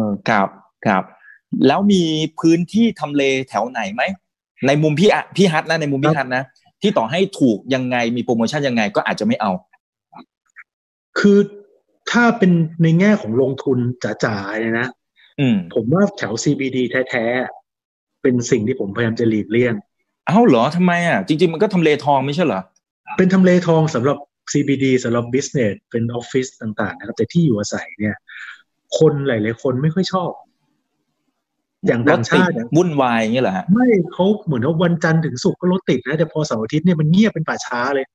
[0.00, 0.48] อครับ
[0.86, 1.02] ครับ
[1.66, 2.02] แล้วมี
[2.40, 4.02] พื้นที่ทำเลแถวไหนไหม
[4.66, 6.44] ในมุมพี่อะพี่ฮัทนะในมุมพี่ฮัทนะ
[6.82, 9.50] ที่ต่อให้ถูกยังไงมีโปรโมชั่นยังไงก็อาจจะไม่เอา
[11.18, 11.38] คือ
[12.10, 13.78] ถ้าเป็นในแง่ของลงทุน
[14.24, 14.88] จ๋าๆเนี่ยนะ
[15.40, 17.55] อืมผมว่าแถว CBD แท้ๆ
[18.26, 19.74] เป็นสิ่งที่ผมพยายามจะหลีกเลี่ยง
[20.26, 22.62] เอ้าเหรอทำไมอะ จริง ๆ มันก็ทำเลทองไม่ใช่เหรอ
[23.16, 24.16] เป็นทำเลทองสำหรับ
[24.52, 28.16] CBD สำหรับ business เป็นออฟฟิศต่าง ๆ นะครับ แต่ที่อยู่อาศัยเนี่ย
[28.98, 30.30] คนหลาย ๆ คนไม่ค่อยชอบ
[31.86, 38.06] อย่างต่างชาติรถดวุ่นวายอย่างเงี้ยเหรอฮะไม่เขาเหมือนว่าวันจันทร์ถึงศุกร์ก็รถติดนะแต่พอเสาร์อาทิตย์เนี่ยมันเงียบเป็นป่าช้าเลย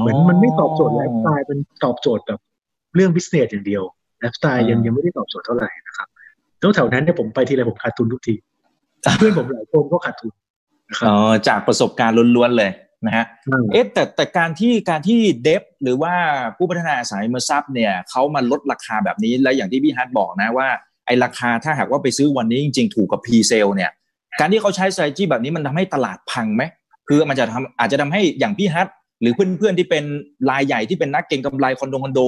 [0.00, 2.40] เหมือนมันไม่ตอบโจทย์ไลฟ์สไตล์เป็นตอบโจทย์แบบ
[2.94, 3.82] เรื่อง business อย่างเดียว
[4.20, 6.08] ไลฟ์สไตล์ยังยังไม่ได้ตอบโจทย์เท่าไหร่นะครับ
[6.60, 8.34] แล้วแถวนั้นเนี่ยผมไปทีไรผมขาดทุนทุกที
[9.18, 10.32] เพื่อนผมหลายคนก็ขาดทุน
[10.88, 11.16] นะครับอ๋อ
[11.48, 12.70] จากประสบการณ์ล้วนๆเลย
[13.06, 16.14] นะฮะใช่เอ๊ะแต่แต่การที่การที่ dev หรือว่า
[16.56, 20.68] ผู้พัฒนาอสังหาริมทรัพย์เนี่ยเขามาลดราคาแบบนี้และอย่างที่พี่ฮัทบอกนะว่า
[21.06, 23.90] ไอ้ราคาถ้าหากว่าไปซื้อวันนี้จริงๆ ถูกกว่า presale เนี่ย
[24.40, 26.62] การที่เขาใช้ s t r a t e g y แบบนี้มันทำให้ตลาดพังไหม
[27.08, 28.88] คือมันจะทำอาจจะทำให้อย่างพี่ฮัท
[29.20, 30.04] หรือเพื่อนๆที่เป็น
[30.50, 32.20] รายใหญ่ที่เป็นนักเก็งกำไรคอนโดคอนโด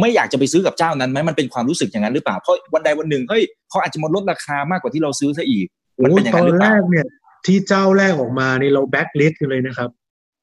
[0.00, 5.66] ไม่อยากจะไปซื้อกับเจ้านั้นไหมมันเป็นความรู้สึกอย่างนั้นหรือเปล่าเพราะวันใดวันหนึ่งเฮ้ยเขาอาจจะมาลดราคามากกว่าที่เราซื้อซะอีก
[6.02, 7.06] มันโอ้เป็นอย่างตอนั้นนหรือเปแรล่ากเนี่ย
[7.46, 9.90] ที่เจ้าแรกออกมานี่เราแบ็กลิสต์กันเลยนะครับ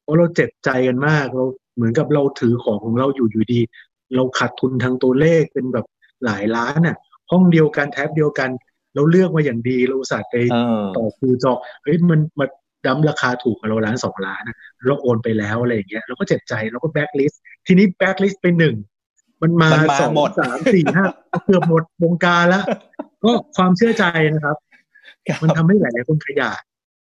[0.02, 1.44] เพราะเราเจ็บใจกันมากเรา
[1.76, 3.60] เหมือนกับเราถือของของเราอยู่อยู่ดี
[4.14, 5.86] เราขาดทุนทางตัวเลขเป็นแบบ
[6.24, 6.96] หลายล้านอะ
[7.30, 8.50] ห้องเดียวกัน type เดียวกัน
[8.94, 12.46] เราเลือกมาอย่างดีเราอุตส่าห์ไปเออต่อคิวจองเฮ้ยมันมา
[12.86, 18.76] dump ราคาถูกกว่าเราล้านสองล้านอะเราโอนไปแล้วอะไรอย่างเงี้ยเราก็เจ็บใจเราก็แบ็กลิสต์ทีนี้แบ็กลิสต์ไปหนึ่ง
[19.42, 21.04] มันมามันมาสองหมดสามสี่ห้า
[21.44, 22.64] เกือบหมดวงการแล้ว
[23.24, 24.56] ก็ความเชื่อใจนะครับ
[25.42, 26.60] มันทำให้หลายๆคนขยาด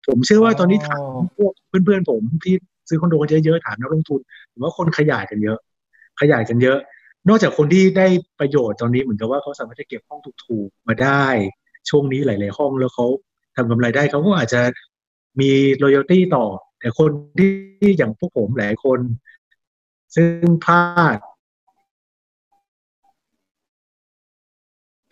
[0.08, 1.02] ผมเชื่อว่าตอนนี้ถาม
[1.38, 2.54] พวกเพื่อนๆผมที่
[2.89, 4.19] ซื้อคอนโดกันเยอะๆถามนักลงทุน
[4.52, 5.60] ผมว่าคนขยาดกันเยอะ
[6.21, 6.78] ขยาดกันเยอะ
[7.28, 8.08] นอกจากคนที่ได้
[8.39, 11.26] ประโยชน์ตอนนี้เหมือนกับว่าเขาสามารถจะเก็บห้องถูกๆมาได้
[11.89, 13.06] ช่วงนี้หลาย ๆ ห้องแล้วเขา
[13.56, 14.62] ทำกำไรได้เขาก็อาจจะ
[15.39, 15.52] มี
[15.84, 16.45] loyalty ต่อ
[16.80, 19.00] แต่คนที่อย่างพวกผมหลายคน
[20.15, 21.17] ซึ่งพลาด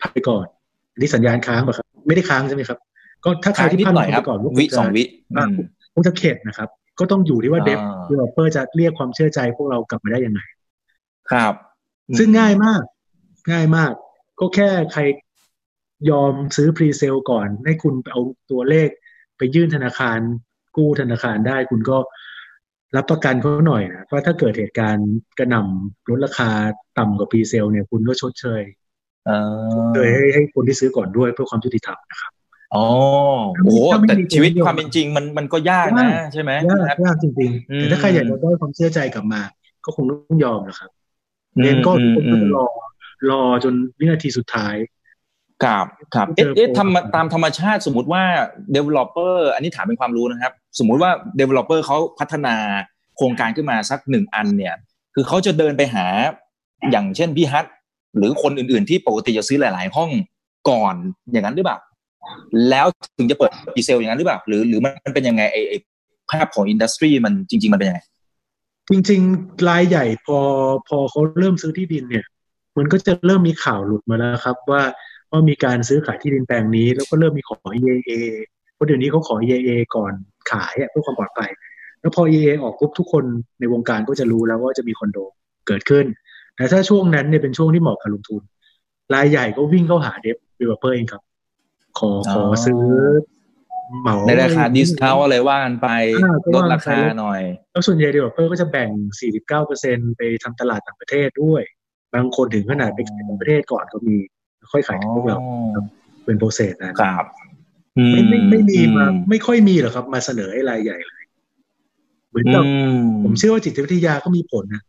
[0.00, 0.46] พลาดไปก่อน
[0.92, 2.78] อันนี้สัญญาณค้างป่ะครับ ไม่ได้ค้างใช่ไหมครับ
[3.24, 5.02] ก็ถ้าใครค้างที่นิดพลาดหน่อยครับไปก่อนก็ควิงจะสองวิ
[5.36, 5.54] อืม
[5.94, 10.40] คงจะเข็ดนะครับ ก็ต้องอยู่ที่ว่า dev อ่า developer จะเรียกความเชื่อใจพวกเรากลับมาได้ยังไง
[11.30, 11.54] ครับ
[12.18, 12.82] ซึ่งง่ายมาก
[13.52, 13.92] ง่ายมาก
[14.40, 15.02] ก็แค่ใคร
[16.10, 18.88] ยอมซื้อ presale ก่อน ให้คุณเอาตัวเลข
[19.36, 20.18] ไปยื่นธนาคาร
[20.76, 21.98] กู้ธนาคารได้คุณก็
[22.96, 26.50] รับประกันเขาหน่อยนะว่าถ้าเกิดเหตุการณ์กระหน่ำลดราคา
[26.98, 28.62] ต่ำกว่า presale เนี่ยคุณก็ชดเชย
[29.26, 29.30] เอ
[29.82, 32.32] อเลยให้ให้คนที่ซื้อก่อนด้วยเพื่อความยุติธรรมนะครับ
[32.74, 32.86] อ๋อ
[33.64, 39.40] โอ้โหถ้าไม่แต่มีชีวิตประโยชน์ความเป็นจริงมันมันก็ยากนะยากใช่ไหมยากครับยากจริงอืๆมแต่ถ้าใครอยากจะได้ความเชื่อใจกลับมา
[39.84, 40.90] ก็คงต้องยอมนะครับ
[41.60, 42.66] เรียนก็ทุกคนก็จะรอ
[43.30, 44.74] รอจนวินาทีสุดท้าย
[45.64, 48.22] ครับครับเจเอ๊ะอเอ๊ะโปรทำตามธรรมชาติสมมติว่า
[48.76, 52.54] developer อันนี้ถามเป็นความรู้นะครับ สมมุติว่า developer เขาพัฒนา
[53.16, 54.74] โครงการขึ้นมาสักหนึ่งอันเนี่ย
[55.14, 56.06] คือเขาจะเดินไปหา
[56.90, 57.66] อย่างเช่นพี่ฮัท
[58.16, 60.10] หรือคนอื่นๆ ที่ปกติจะซื้อหลาย ๆ ห้อง
[60.70, 60.94] ก่อน
[61.32, 61.78] อย่างนั้นหรือเปล่า
[62.68, 62.86] แล้ว
[63.18, 65.74] ถึงจะเปิดดีเซลอย่างนั้นหรือเปล่า หรือหรือมันเป็นยังไงไอไอ
[66.30, 68.00] ภาพของ industry มันจริง ๆ มันเป็นยังไง
[68.90, 70.38] จริง ๆ รายใหญ่พอ
[70.88, 72.24] พอเขาเริ่มซื้อที่ดินเนี่ย
[72.78, 74.82] มันก็จะเริ่มมีข่าวหลุดมาแล้วครับ ว่า
[75.30, 78.10] ว่ามีการซื้อขายที่ดินแปลงนี้ แล้วก็เริ่มมีขอ EAA
[78.74, 80.12] เพราะเดี๋ยวนี้เขาขอ EAA ก่อน
[80.50, 81.50] ขายเพื่อความปลอดภัย
[82.00, 83.24] แล้วพอ EAA ออกปุ๊บทุกคน
[83.60, 85.18] ในวงการก็จะรู้แล้วว่าจะมีคอนโด
[85.66, 86.06] เกิดขึ้น
[86.56, 88.42] แต่ถ้าช่วงนั้นเนี่ยเป็นช่วงที่เหมาะกับลงทุน
[89.14, 91.22] รายใหญ่ก็วิ่งเข้าหา dev developer เองครับ
[91.98, 92.82] ขอขอซื้อ
[94.00, 95.88] เหมาในราคา discount อะไรว่ากันไป
[96.24, 98.90] อ่าก็ลดว่ากันไปราคาหน่อย แล้วส่วนใหญ่ developer ก็จะแบ่ง
[99.54, 101.62] 49%ไปทำตลาดต่างประเทศด้วย
[102.14, 104.16] บางคนถึงขนาดไปขายต่างประเทศก่อนก็มี
[104.72, 105.38] ค่อยขายให้พวกเรา
[106.24, 107.24] เป็น process นะครับ
[108.12, 111.24] ไม่ไม่ไม่มีมาไม่ค่อยมีหรอกครับ มาเสนอให้รายใหญ่เลย
[112.30, 112.64] เหมือนกับ
[113.24, 114.82] ผมเชื่อว่าจิตวิทยาก็มีผลนะ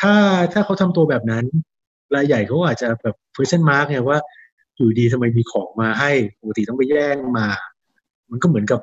[0.00, 0.14] ถ้า
[0.52, 1.44] ถ้าเขาทำตัวแบบนั้น
[2.14, 4.18] รายใหญ่เขาอาจจะแบบ question mark ไงว่า
[4.78, 6.10] อยู่ดีทำไมมีของมาให้
[6.40, 7.46] ปกติต้องไปแย่งมา
[8.30, 8.80] มันก็เหมือนกับ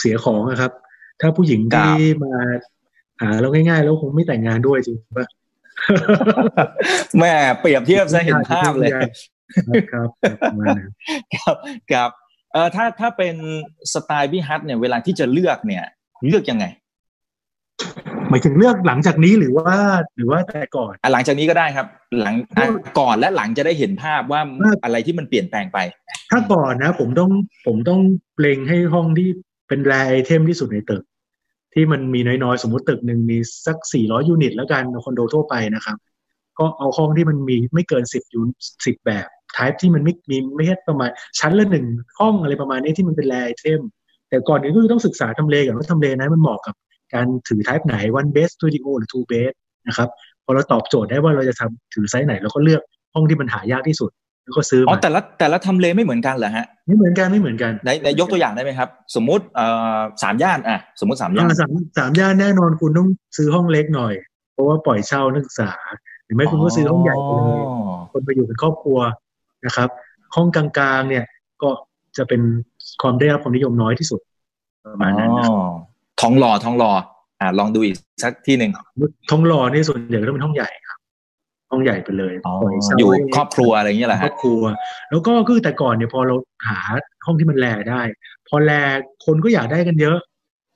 [0.00, 0.72] เสียของนะครับ
[1.20, 2.34] ถ้าผู้หญิงที่มา
[3.20, 5.28] หาเราง่าย ๆ แล้วคงไม่แต่งงานด้วยจริงปะ
[7.18, 8.90] แม่เปรียบเทียบซะเห็นภาพเลย
[9.92, 10.08] ครับ
[10.42, 10.90] ประมาณนั้น
[11.34, 11.56] ครับ
[11.92, 12.10] ครับ
[12.52, 13.34] เอ่อถ้าถ้าเป็น
[13.92, 15.84] สไตล์พี่ฮัทเนี่ยเวลาที่จะเลือกเนี่ย
[16.26, 16.64] เลือกยังไง
[18.30, 19.76] หมายถึงเลือกหลังจากนี้หรือว่า
[20.16, 21.86] หรือว่าแต่ก่อนอะหลังจากนี้ก็ได้ครับ
[22.20, 22.66] หลังอะ
[22.98, 24.40] ก่อนและหลังจะได้เห็นภาพว่า
[24.84, 25.78] อะไรที่มันเปลี่ยนแปลงไป
[26.30, 27.30] ถ้าก่อนนะ ผมต้อง
[27.66, 28.00] ผมต้อง
[28.40, 29.28] เล็งให้ห้องที่
[29.68, 31.02] เป็น rare item ที่สุดในตึก
[31.74, 35.96] ที่มันมีน้อยๆ สมมติตึกหนึ่งมีสัก 400 ยูนิต แล้วกันคอนโดทั่วไปนะครับ
[36.58, 38.48] ก็เอาห้องที่มันมีไม่เกิน 10ยูน
[38.86, 41.86] สิบแบบ type ที่มันไม่มีไม่ใช่ประมาณชั้นละหนึ่ง
[42.20, 43.80] ห้องอะไรประมาณนี้ที่มันเป็น rare item
[44.28, 46.74] แต่ก่อนอื่นก็คือต้องศึกษาทำเลก่อนว่าทำเลนั้นมันเหมาะกับ
[47.14, 49.52] การถือ type ไหน one bed studio หรือ two bed
[49.88, 50.08] นะครับ
[50.44, 52.82] พอเราตอบโจทย์ได้ว่าเราจะทำถือไซส์ไหนเราก็เลือก
[53.14, 54.10] ห้องที่มันหายากที่สุด
[54.44, 59.66] แล้วก็ซื้ออ๋อมาแต่ละแต่ละทำเลไม่เหมือนกันเหรอฮะไม่เหมือนกันไม่เหมือนกันไหนไหนยกตัวอย่างได้ไหมครับ สมมุติเอ่
[59.96, 64.14] อสามย่านอะสมมุติสามย่านอ่าสามสามย่านแน่นอนคุณต้องซื้อห้องเล็กหน่อย
[64.52, 65.70] เพราะว่าปล่อยเช่านักศึกษา
[66.24, 67.76] หรือไม่คุณก็ซื้อห้องใหญ่ไปเลยอ๋อ
[68.12, 68.98] คนไปอยู่เป็นครอบครัว
[69.66, 69.88] นะครับ
[70.36, 70.66] ห้องกลา
[70.98, 71.24] งๆเนี่ย
[71.62, 71.70] ก็
[72.16, 72.40] จะเป็น
[73.02, 74.20] ความได้รับความนิยมน้อยที่สุด
[74.86, 75.68] ประมาณนั้นนะครับอ๋อ
[76.20, 76.92] ทองหล่อทองหล่อ
[77.40, 78.72] อ่าลองดูอีกสักที่หนึ่ง
[79.30, 80.98] ทองหล่อนี่ส่วนใหญ่ก็ต้องเป็นห้องใหญ่ครับ
[81.70, 84.62] ห้องใหญ่ไปเลยอ๋อปล่อยเช่าอยู่ให้ครอบครัวอะไรอย่างเงี้ยเหรอครอฮะบครัว
[85.10, 86.34] แล้วก็คือแต่ก่อนเนี่ยพอเรา
[86.68, 86.78] หา
[87.26, 88.02] ห้องที่มันแลได้
[88.48, 88.72] พอแล
[89.26, 90.18] คนก็อยากได้กันเยอะ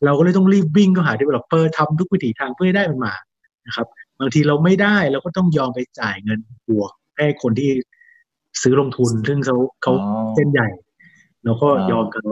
[0.04, 3.14] เราก็เลยต้องรีบวิ่งก็หา developer ทำทุกวิถีทางเพื่อให้ได้มันมา
[3.66, 3.86] นะครับ
[4.20, 7.70] บางทีเราไม่ได้เราก็ต้องยอมไปจ่ายเงินบวกให้คนที่
[8.62, 10.68] ซื้อลงทุนซึ่งเขาเขาอ๋อเส้นใหญ่
[11.44, 12.30] เราก็อ่ายยอมเขาน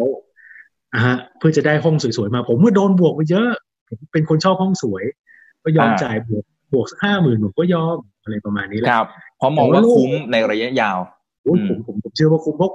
[0.99, 3.49] ะฮะเพื่อจะได้ห้องสวยๆมา ผมก็โดนบวกไปเยอะ
[3.89, 5.05] ผมเป็นคนชอบห้องสวย
[5.65, 9.07] ก็ยอมจ่ายบวกบวกสักห้าหมื่นผมก็ยอมอะไรประมาณนี้แหคละรับ
[9.39, 10.99] เพราะมองว่าคุ้มในระยะยาว
[11.43, 12.73] โอ้ยอืมผมผมผมเชื่อว่าคุ้มเพราะ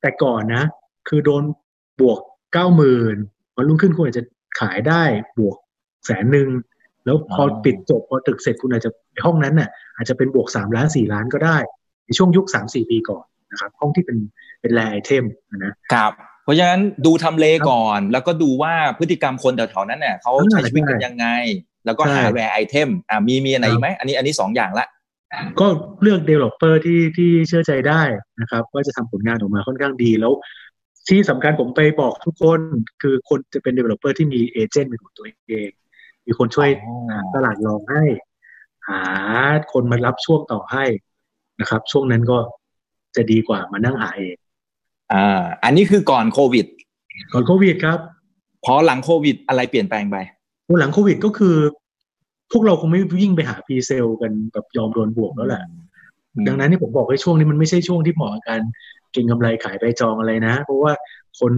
[0.00, 0.64] แต่ก่อนนะ
[1.08, 1.42] คือโดน
[2.00, 2.18] บวก
[2.52, 3.16] เก้าหมื่น
[3.56, 4.24] วันรุ่งขึ้นคุณอาจจะ
[4.60, 5.02] ขายได้
[5.38, 5.56] บวก
[6.06, 6.48] แสนหนึ่ง
[7.04, 8.90] แล้วพอปิดจบพอตึกเสร็จคุณอาจจะ
[9.24, 11.58] ห้องนั้นน่ะ อาจจะเป็นบวกสามล้านสี่ล้านก็ได้
[12.04, 14.18] ในช่วงยุคสามสี่ปีก่อนนะครับ ห้องที่เป็น
[14.60, 15.24] เป็น rare item
[15.56, 16.12] นะครับ
[16.46, 21.26] เพราะฉะนั้นดูทำเลก่อน แล้วก็ดูว่าพฤติกรรมคนแถวๆนั้นเนี่ยเขาอ่าใช้ชีวิตกันใช่ยังไง
[21.86, 24.86] แล้วก็ใช่หา rare item อ่ามีมีอะไรอีกไหมอันนี้อันนี้สองอย่างละ
[25.60, 25.66] ก็
[26.02, 28.02] เลือก developer ที่ที่เชื่อใจได้
[28.40, 30.32] นะครับ ว่าจะทำผลงานออกมาค่อนข้างดีแล้ว
[31.08, 32.60] ที่สำคัญผมไปบอกทุกคน
[33.02, 35.70] คือคนจะเป็น developer ที่มีเอเจนต์เป็นของตัวเอง
[36.26, 38.04] มีคนช่วยอ๋อหาตลาดรองให้
[38.88, 39.02] หา
[39.72, 40.84] คนมารับช่วงต่อให้
[41.60, 42.38] นะครับ ช่วงนั้นก็
[43.16, 44.36] จะดีกว่ามานั่งหาเอง
[45.12, 46.66] อ่าอันนี้คือก่อนโควิด
[47.32, 47.98] ก่อนโควิดครับ
[48.64, 50.16] พอหลังโควิดอะไรเปลี่ยนแปลงไป
[50.80, 51.56] หลังโควิดก็คือ
[52.52, 55.62] พวกเราคงไม่วิ่งไปหาพรีเซลกันแบบยอมโดนบวกแล้วแหละ
[56.34, 58.60] อืมดังนั้นที่ผมบอกให้ช่วงนี้มันไม่ใช่ช่วงที่เหมาะกับการ
[59.12, 60.92] เก็งกำไรขายใบจองอะไรนะ เพราะว่า
[61.38, 61.52] คน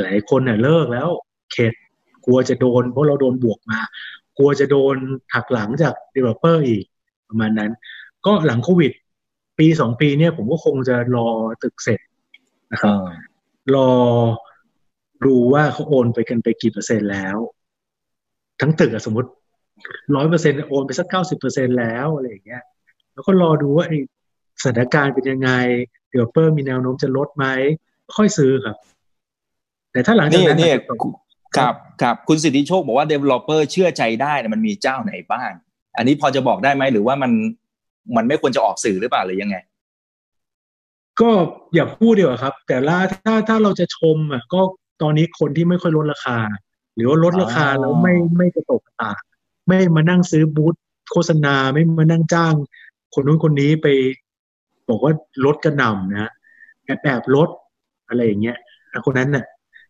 [0.00, 1.08] หลายคนเน่ะเลิกแล้ว
[1.52, 1.72] เข็ด
[2.24, 3.80] กลัวจะโดน เพราะเราโดนบวกมา
[4.38, 4.96] กลัวจะโดน
[5.34, 6.84] หักหลังจาก developer อีก
[7.28, 7.70] ประมาณนั้น
[8.26, 8.92] ก็หลังโควิด
[9.58, 11.28] ปีสองปีเนี่ยผมก็คงจะรอ
[11.62, 12.00] ตึกเสร็จ
[12.74, 12.96] นะครับ
[13.74, 13.90] รอ
[15.26, 17.36] ดูว่าเขาโอนไปกันไปกี่เปอร์เซ็นต์แล้ว
[18.60, 19.30] ทั้งตึกอะสมมติ
[20.16, 22.62] ร้อยเปอร์เซ็นต์โอนไปสักเก้าสิบเปอร์เซ็นแล้วอะไรอย่างเงี้ย
[23.12, 23.98] แล้วก็รอดูว่าไอ้
[24.62, 25.50] สถานการณ์เป็นยังไง
[26.08, 27.46] developer มีแนวโน้มจะลดไหม
[28.16, 28.76] ค่อยซื้อครับ
[29.92, 30.98] แต่ถ้าหลังจากนี่นั้นนี่อาจจะตก
[31.56, 35.50] ครับครับคุณสิทธิโชคบอกว่า developer เชื่อใจได้เนี่ยมันมีเจ้าไหนบ้าง
[35.96, 37.32] อันนี้พอจะบอกได้ไหมหรือว่ามัน
[38.16, 39.56] มันไม่ควรจะออกสื่อหรือเปล่าหรือยังไง
[41.20, 41.30] ก็
[41.74, 44.60] อย่าพูดดีกว่าครับ แต่ละถ้าถ้าเราจะชมอะก็
[45.02, 46.38] ตอนนี้คนที่ไม่ค่อยลดราคา
[46.94, 49.20] หรือว่าลดราคาอ๋อแล้วไม่ไม่กระตกกระตาก
[49.66, 50.74] ไม่มานั่งซื้อบูธ
[51.12, 52.54] โฆษณาไม่มานั่งจ้าง
[53.14, 53.86] คนนู้นคนนี้ไป
[54.88, 55.12] บอกว่า
[55.44, 56.30] ลดกระหน่ำนะ
[56.84, 57.48] แอบแอบลด
[58.08, 58.56] อะไรอย่างเงี้ย
[58.92, 59.44] อะคนนั้นน่ะ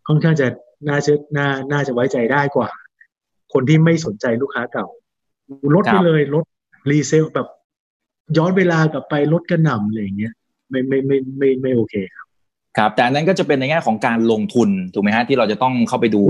[0.06, 0.46] ค่อนข้างจะ
[0.88, 2.68] น่าจะน่าน่าจะไว้ใจได้กว่า
[3.52, 4.86] คนที่ไม่สนใจลูกค้าเก่า
[5.74, 6.44] ลดคไปรับเลยลด
[6.90, 7.48] รีเซลแบบ
[8.36, 10.32] ย้อนเวลากลับไปลดกระหน่ำอะไรอย่างเงี้ย
[10.74, 12.26] ไม่ไม่ไม่ไม่ไม่โอเคครับ
[12.76, 16.22] ครับ แต่อันนั้นก็จะเป็นในแง่ของการลงทุนถูกไหมฮะที่เราจะต้องเข้าไปดู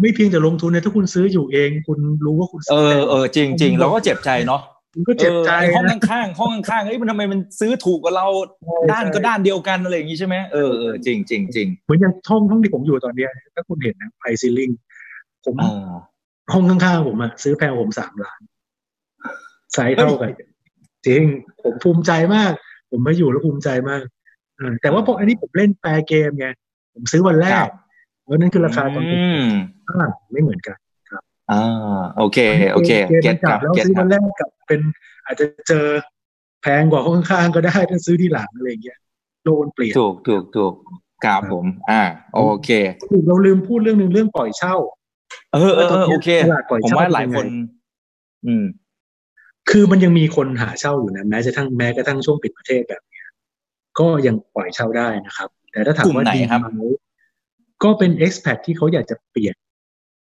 [0.00, 4.62] ไม่เพียงแต่ลงทุนนะถ้าคุณซื้ออยู่เอง คุณรู้ว่าคุณเออเออจริงจริงเราก็เจ็บใจเนาะ
[4.94, 8.26] คุณก็เจ็บใจออไอ้ห้องนะข้างๆห้องข้างๆเอ้ยมันทำไมมันซื้อถูกกว่าเรา
[8.92, 14.70] ด้านก็ด้านเดียวกันอะไรอย่างงี้ใช่ไหมเออเออจริงจริงจริงเหมือนอย่างห้องห้องที่ผมอยู่ตอนเนี้ยถ้าคุณเห็นนะไพซิลิง
[15.44, 15.90] ผมเออ
[16.52, 18.40] ห้องข้างๆผมอะซื้อแพงกว่าผมสามล้าน
[19.74, 20.30] ไซส์เท่ากัน
[21.06, 21.22] จริง
[21.62, 22.52] ผมภูมิใจมาก
[22.92, 24.02] ผมมาอยู่แล้วภูมิใจมาก
[24.56, 26.46] เออแต่ว่าพวกอันนี้ผมเล่นแปรเกมไง
[26.94, 27.70] ผมซื้อวันแรครักบ
[28.22, 29.44] เพราะนั่นคือราคาตอนผมอืม
[29.88, 30.76] ข้างไม่เหมือนกัน
[31.52, 32.38] อ่าโอเค
[32.72, 34.80] โอเคเกมเก็มัตนคกลัรับบแล้วเก็ตซื้อครัวับนแรกกับเป็น
[35.26, 35.86] อาจจะเจอ
[36.62, 38.98] แพงกว่าห้องข้างๆก็ได้ถ้าซื้อที่หลังอะไรอย่างเงี้ย
[39.44, 40.72] โลกมันเปลี่ยนถูกถูกถูก
[41.24, 42.02] ครับผม อ่า
[42.34, 42.70] โอเค
[43.26, 44.76] เราลืมพูดเรื่องหนึ่งเรื่องปล่อยเช่า
[45.52, 47.48] เออเออเออโอเคตลาดปล่อยผมเช่าว่าหลายเป็นคยังนไง
[48.46, 48.64] อืม
[49.70, 53.26] คือมันยังมีคนหาเช่าอยู่นะแม้จะทั้งแม้กระทั่งช่วงปิดประเทศแบบเนี้ย
[53.98, 56.82] ก็ยังปล่อยเช่าได้นะครับ แต่ถ้าถามกลุ่มว่าไหนดีครับไหม
[57.82, 59.54] ก็เป็น expat ที่เขาอยากจะเปลี่ยน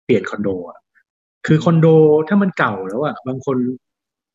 [0.05, 0.79] เปลี่ยนคอนโดอะ
[1.47, 1.87] คือคอนโด
[2.29, 3.57] ถ้ามันเก่าแล้วอะบางคน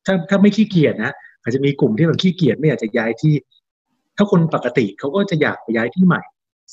[0.06, 3.34] ถ้าถ้าไม่ขี้เกียจนะอาจจะมีกลุ่มที่แบบขี้เกียจไม่อยากจะย้ายที่
[4.18, 6.22] ถ้าคนปกติเขาก็จะอยากไปย้ายที่ใหม่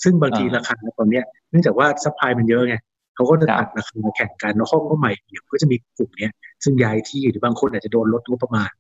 [0.03, 2.77] ซึ่งบางทีอ่าราคาตอนเนี้ยเนื่องจากว่า supply มันเยอะไง
[3.23, 6.33] เขาก็จะครับตัดราคาแข่งกันแล้วห้องก็ใหม่เดี๋ยวก็จะมีกลุ่มเนี้ย
[6.65, 8.71] ซึ่งย้ายที่หรือบางคนอาจจะโดนลดงบประมาณ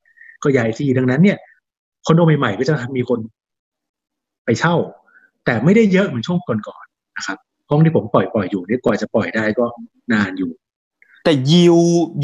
[0.42, 1.38] ก็ย้ายที่ดังนั้นเนี่ย
[2.06, 3.18] คอนโดใหม่ๆก็จะมีคน
[4.44, 4.74] ไปเช่า
[5.44, 7.38] แต่ไม่ได้เยอะเหมือนช่วงก่อนๆนะครับ
[7.70, 9.64] ห้องที่ผมปล่อยปล่อยอยู่เนี่ยกว่าจะปล่อยได้ก็
[10.12, 10.50] นานอยู่
[11.24, 11.76] แต่ยิว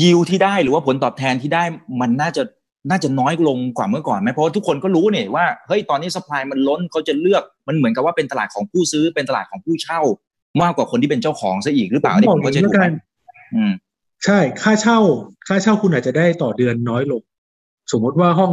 [0.03, 1.65] ยิวที่ได้หรือว่าผลตอบแทนที่ได้
[2.01, 2.43] มันน่าจะ
[2.91, 10.01] น่าจะน้อยลงกว่าเมื่อก่อนไหมเพราะทุกคนก็รู้เนี่ยว่าเฮ้ยตอนนี้สปายมันล้นเขาจะเลือกมันเหมือนกับว่าเป็นตลาดของผู้ซื้อเป็นตลาดของผู้เช่า
[10.63, 12.87] มากกว่าคนที่เป็นเจ้าของซะอีกหรือเปล่านี่ผมก็จะถูกไหม
[13.55, 13.73] อืม
[14.25, 14.99] ใช่ ค่าเช่า
[15.49, 17.23] ค่าเช่าคุณอาจจะได้ต่อเดือนน้อยลง
[17.93, 18.53] สมมติว่าห้อง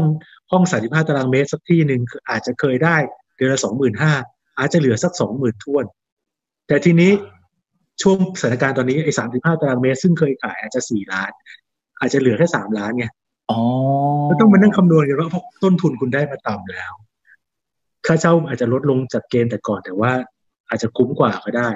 [0.52, 2.98] ห้องสามสิบห้าตารางเมตรสักที่หนึ่งอาจจะเคยได้
[3.38, 4.14] เดือนละสองหมื่นห้า
[4.60, 5.86] อาจจะเหลือสักสองหมื่นทวน
[6.68, 7.12] แต่ทีนี้
[8.02, 11.32] ช่วงสถานการณ์ตอนนี้ไอ้สามสิบห้าตารางเมตร ซึ่งเคยขายอาจจะสี่ล้าน
[12.00, 13.06] อาจจะเหลือแค่สามล้านไง
[13.52, 13.60] อ๋อ
[14.30, 16.94] ก็ต้องมานั่งคำนวณกันว่าเพราะต้นทุนคุณได้มาต่ำแล้ว
[18.06, 20.12] ค่าเช่าอาจจะลดลงจากเกณฑ์แต่ก่อน แต่ว่า
[20.68, 21.70] อาจจะคุ้มกว่าก็ได้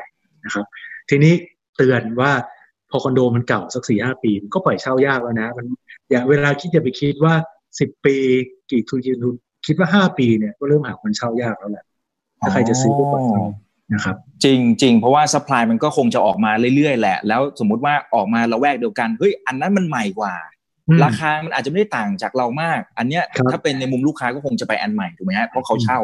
[0.45, 0.65] นะครับ
[1.10, 1.34] ทีนี้
[1.78, 2.32] เตือนว่า
[2.89, 5.65] พอคอนโดมันเก่าสักสี่ห้าปีมันก็ปล่อยเช่ายากแล้วนะ มัน
[6.10, 7.34] อย่าเวลาคิดอย่าไปคิดว่า
[7.80, 8.15] สิบปี
[8.71, 9.36] กี่ทุนกี่ทุน
[9.67, 11.86] คิดว่าห้าปีเนี่ยก็เริ่มหาคนเช่ายากแล้วแหละ
[12.41, 13.43] ถ้าใครจะซื้อก็ปล่อยเช่า
[13.93, 20.34] นะครับจริงจริงเพราะว่าสป라이มันก็คงจะออกมาเรื่อยๆแหละ แล้วสมมุติว่าออกมาละแวกเดียวกันเฮ้ยอันนั้นมันใหม่กว่า
[21.04, 25.99] ราคามันอาจจะไม่ได้ต่างจากเรามาก อันเนี้ยถ้าเป็นในมุมลูกค้าก็คงจะไปอันใหม่ถูกไหมฮะเพราะเขาเช่า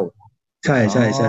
[0.64, 1.26] ใช่ใช่ใช่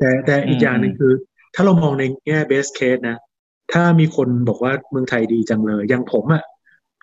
[0.00, 1.12] แต่แต่อีกอย่างหนึ่งคือ
[1.54, 3.18] ถ้าเรามองในแง่เบสเคสนะ
[3.72, 6.42] ถ้ามีคนบอกว่าเมืองไทยดีจังเลยอย่างผมอะ่ะ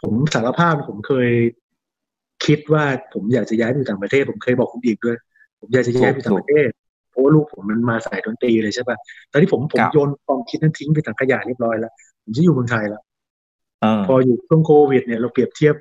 [0.02, 1.30] ผมสารภาพผมเคย
[2.46, 2.84] คิดว่า
[3.14, 5.18] ผมอยากจะย้ายไปต่างประเทศ ผมเคยบอกคุณอีกด้วย
[5.60, 6.70] ผมอยากจะย้ายไปต่างประเทศ
[7.10, 8.98] เพราะว่าลูกผมมันมาสายดนตรีเลยใช่ปะ่ะ
[9.32, 13.02] ตอนที่ผมผมโยนความคิดนั้นทิ้งไปถังขยะเรียบร้อยแล้วผมจะอยู่เมืองไทยแล้ว
[14.08, 15.76] พออยู่ช่วงโควิด เนี่ยเราเปรียบเทียบ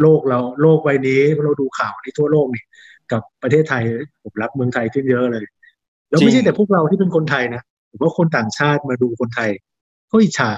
[0.00, 2.64] โลกเราโลกใบนี้เราดูข่าวในทั่วโลกนี่
[3.12, 3.82] กับประเทศไทย
[4.22, 5.44] ผมรักเมืองไทยขึ้นเยอะเลย
[6.14, 9.50] แล้วไม่ใช่แต่พวกเราที่เป็นคนไทยนะผมว่าคนต่างชาติมาดูคนไทย
[10.10, 10.52] ก็อิจฉา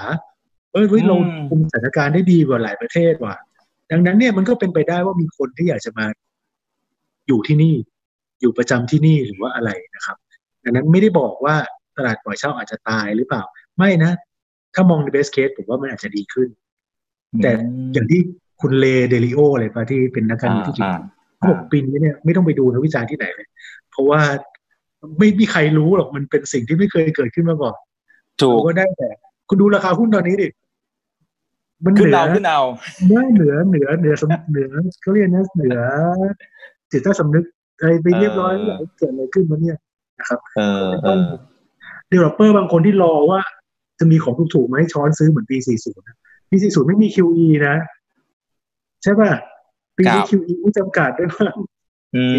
[0.71, 1.17] เอ้ยเรา
[1.49, 3.35] คุมสถานการณ์ได้ดีกว่าหลายประเทศว่ะ
[3.91, 6.05] ดังนั้นเนี่ยมันก็เป็นไปได้ว่ามีคนที่อยากจะมา
[7.27, 7.75] อยู่ที่นี่
[8.41, 10.17] อยู่ประจำที่นี่หรือว่าอะไรนะครับ
[10.63, 11.55] ดังนั้นไม่ได้บอกว่า
[11.97, 13.43] ตลาดปล่อยเช่าอาจจะตายหรือเปล่า
[13.77, 14.11] ไม่นะ
[14.73, 16.47] ถ้ามองในเบสเคสผมว่ามันอาจจะดีขึ้น
[17.43, 17.51] แต่
[17.93, 18.21] อย่างที่
[18.61, 20.91] คุณเลเดลิโออะไรปะที่เป็นนักการเมืองที่จีน
[21.47, 23.47] หกปีนี้เนี่ยไม่ต้องไปดูนักวิจารณ์ที่ไหนเลย
[23.91, 24.21] เพราะว่า
[25.19, 27.75] ไม่มีใครรู้หรอกมันเป็นสิ่งที่ไม่เคยเกิดขึ้นมาก่อน
[28.41, 29.09] ถูกก็ได้แต่
[29.49, 30.47] คุณดูราคาหุ้นตอนนี้ดิ
[31.85, 32.61] มันขึ้นเอาขึ้นเอา
[33.05, 34.69] เนื้อเหนือเหนือเหนือสมเหนือ
[35.01, 35.79] เขาเรียกนะเหนือ
[36.91, 37.45] จิตใต้สำนึก
[37.79, 39.77] อะไรไปเรียบร้อยแล้วเกิดอะไรขึ้นมาเนี่ย
[40.19, 41.25] นะครับเออเออ
[42.07, 43.39] เดเวลอปเปอร์บางคนที่รอว่า
[43.99, 47.75] จะมีของถูกๆมาให้ช้อนซื้อเหมือนปี 40 ปี 40 ไม่มี QE นะ
[49.03, 49.31] ใช่ป่ะ
[49.97, 51.53] ปีนี้ QE ไม่จำกัดด้วยมั้ง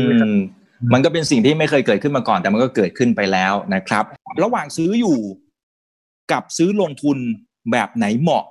[0.09, 0.13] มั
[0.97, 4.05] นก็เป็นสิ่งที่ไม่เคยเกิดขึ้นมาก่อน แต่มันก็เกิดขึ้นไปแล้วนะครับ
[4.43, 5.17] ระหว่างซื้ออยู่
[6.33, 7.17] กับซื้อลงทุน
[7.73, 8.45] แบบไหนเหมาะ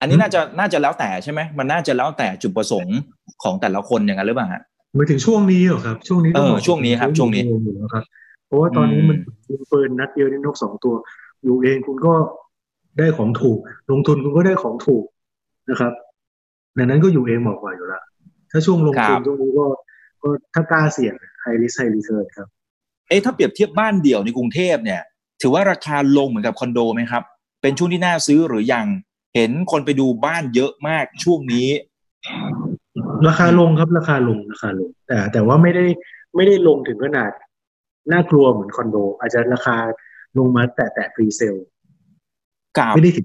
[0.00, 2.98] อันนี้น่าจะน่าจะแล้วแต่ใช่ไหมมันน่าจะแล้วแต่จุดประสงค์
[3.42, 4.62] ของแต่ละคนอย่างนั้นหรือเปล่าฮะ
[4.96, 7.42] มาถึงช่วงนี้เหรอครับ ช่วงนี้เออช่วงนี้ครับ ช่วงนี้
[7.94, 8.04] ครับ
[8.46, 9.16] เพราะว่าตอนนี้มัน
[9.48, 10.94] ยิงปืนนัดเดียวนี่นกสองตัว
[11.44, 12.14] อยู่เองคุณก็
[12.98, 13.58] ได้ของถูก
[13.90, 15.04] ลงทุนคุณก็ได้ของถูก
[15.70, 15.92] นะครับ
[16.78, 18.02] ดังนั้นก็อยู่เองเหมาะกว่าอยู่แล้ว
[18.52, 19.66] ถ้าช่วงลงทุนช่วงนี้ก็
[20.22, 22.48] ก็ถ้ากล้าเสี่ยง high risk high return ครับ
[23.08, 25.00] เอ๊ะถ้าเปรียบเทียบบ้านเดี่ยวในกรุงเทพเนี่ย
[25.40, 27.22] ถือว่าราคาลงเหมือนกับคอนโดไหมครับ
[27.62, 28.86] เป็นช่วงที่น่าซื้อหรือยัง
[29.34, 31.68] เห็นคนไปดูบ้านเยอะมากช่วงนี้
[33.28, 35.84] ราคาลงครับราคาลงราคาลง แต่แต่ว่าไม่ได้
[36.36, 37.32] ไม่ได้ลงถึงขนาด
[38.12, 39.76] น่ากลัวเหมือนคอนโด อาจจะราคา
[40.38, 41.56] ลงมาแต่แต่ fire sale
[42.78, 43.24] กับไม่ได้ถึง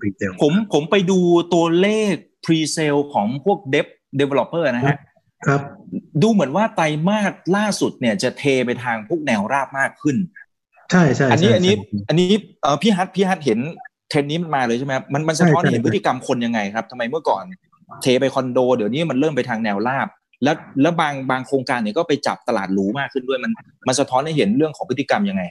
[0.00, 1.18] fire sale ผมผมไปดู
[1.54, 4.96] ตัวเลข presale ของพวก dev developer นะฮะ
[5.46, 5.60] ครับ
[6.22, 10.16] ดูเหมือนว่าไตรมาสล่าสุดเนี่ยจะเทไปทางพวกแนวราบมากขึ้น
[10.90, 11.74] ใช่ใช่อันนี้อันนี้
[12.08, 12.30] อันนี้
[12.62, 13.58] เออพี่ฮัทพี่ฮัทเห็น
[14.08, 17.44] เทรนนี้มันมาเลยใช่ไหมมันมันสะท้อนเห็นพฤติกรรมคนยังไงครับทำไมเมื่อก่อน
[18.02, 20.08] เทไปคอนโด เดี๋ยวนี้มันเริ่มไปทางแนวราบ
[20.44, 23.52] แล้วแล้วบางบางโครงการเนี่ยก็ไปจับตลาดหรูมากขึ้นด้วยมัน
[23.88, 25.42] มันสะท้อนให้เห็นเรื่องของพฤติกรรมยังไง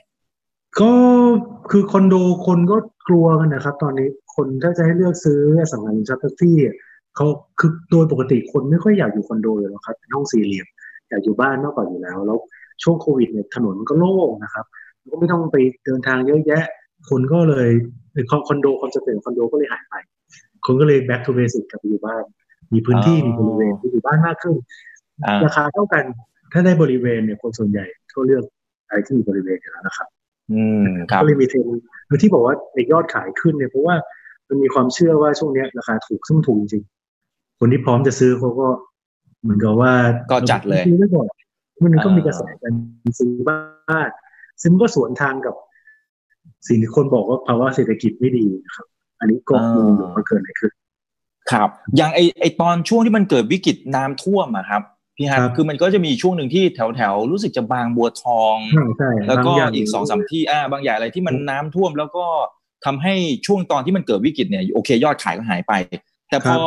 [0.80, 0.92] ก็
[1.72, 5.40] คือคอนโดคนก็กลัวกันนะครับ ตอนนี้คนถ้าจะให้เลือกซื้อ
[5.72, 6.56] สังหาริมทรัพย์ที่
[7.16, 7.28] เขา
[7.60, 10.68] คือโดยปกติคนไม่ค่อยอยากอยู่คอนโดเลยหรอกครับเป็นห้องสี่เหลี่ยม
[11.10, 12.38] อยากอยู่บ้านมากกว่าอยู่แล้ว แล้ว
[12.84, 14.66] ช่วงโควิดเนี่ยถนนมันก็โล่งนะครับ
[15.12, 16.64] ก็ไม่ต้องไปเดินทางเยอะแยะ
[17.10, 17.70] คนก็เลย
[18.48, 19.96] คอนโด concept คอนโดก็เลยหายไป
[20.66, 22.24] คนก็เลย back to basic กลับไปอยู่บ้าน
[22.74, 24.56] มีพื้นที่มีบริเวณที่อยู่บ้านมากขึ้น
[25.46, 26.04] ราคาเท่ากัน
[26.52, 27.86] ถ้าได้บริเวณเนี่ยคนส่วนใหญ่
[28.16, 28.44] ก็เลือก
[28.88, 30.08] อะไรที่มีบริเวณอยู่แล้วนะครับ
[30.54, 31.66] อืมครับก็เลยมีเทรน
[32.10, 33.96] คือที่บอกว่าในยอดขายขึ้นเนี่ยเพราะว่า
[34.50, 36.84] มันมีความเชื่อว่าช่วงนี้ราคาถูกซึ่งถูกจริง
[37.66, 38.68] คนที่พร้อมจะซื้อเขาก็
[39.44, 39.94] เหมือนกับว่า
[40.32, 41.28] ก็จัดเลยซื้อไว้ก่อน
[41.84, 42.74] มันก็มีกระแสการ
[43.20, 44.10] ซื้อบ้าน
[44.62, 45.56] ซึ่งก็สวนทางกับ
[46.68, 48.46] สิ่งที่คนบอกว่าภาวะเศรษฐกิจไม่ดี
[48.76, 48.88] ครับ
[49.20, 50.72] อันนี้ก็งงอยู่ว่าเกิดอะไรขึ้น
[51.52, 54.82] ครับ อย่างไอไอตอนช่วงที่มันเกิดวิกฤตน้ำท่วมอะครับ
[55.18, 58.56] พี่ฮัทคือมันก็จะมีช่วงหนึ่งที่แถวแถวรู้สึกจะบางบัวทอง
[59.28, 62.26] แล้วก็อีกสองสามที่อ่าบางอย่างอะไรที่มันน้ำท่วมแล้วก็
[62.86, 65.74] ทำให้ช่วงตอนที่มันเกิดวิกฤตเนี่ยโอเค ยอดขายก็หายไป
[66.30, 66.60] แต่พอ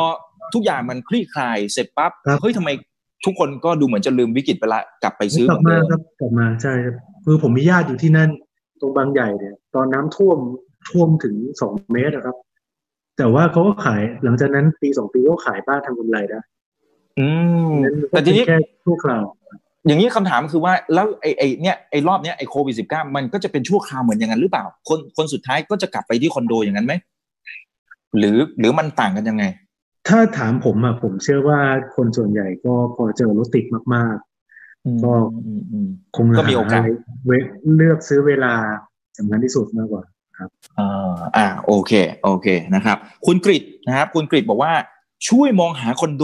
[0.53, 2.69] ทุกอย่างมันคลี่คลายเสร็จปั๊บเฮ้ยทำไม
[3.25, 6.95] ทุกคนก็ดูเหมือนจะลืมวิกฤตไปละกลับไปซื้อกลับมาครับกลับมาใช่ครับ
[7.25, 8.29] คือผมมีญาติอยู่ที่นั่น
[8.81, 10.37] ตรงบางใหญ่เนี่ย ตอนน้ำท่วม
[10.89, 12.35] ท่วมถึงสองเมตรนะครับ
[13.17, 16.39] แต่ว่าเขาก็ขายหลังจากนั้นปีสองปีก็ขายบ้านทำกำไรได้
[17.19, 17.27] อื
[17.69, 17.71] ม
[18.09, 19.23] แต่ทีนี้แค่ชั่วคราว
[19.87, 26.93] อย่างนี้คำถามคือว่าแล้วไอ้ไอ้เนี่ยไอ้รอบเนี้ยไอ้โควิดสิบเก้ามันก็จะเป็นชั่วคราวเหมือนอย่างนั้นหรือเปล่า คนคนสุดท้ายก็จะกลับไปที่คอนโดอย่างนั้นไหม
[28.17, 29.43] หรือหรือมันต่างกันยังไง
[30.07, 31.59] ถ้าถามผมอะผมเชื่อว่า
[31.95, 34.15] คนส่วนใหญ่ก็พอเจอรถติดมาก
[34.59, 35.13] ๆ ก็
[36.15, 36.81] คงก็มีโอกาส
[37.75, 38.53] เลือกซื้อเวลา
[39.17, 40.03] สำคัญที่สุดมากกว่า
[40.37, 40.49] ครับ
[40.79, 41.91] อ่าอ่าโอเค
[42.23, 44.73] โอเคนะครับ คุณกริตนะครับ คุณกริตบอกว่า
[45.29, 46.23] ช่วยมองหาคอนโด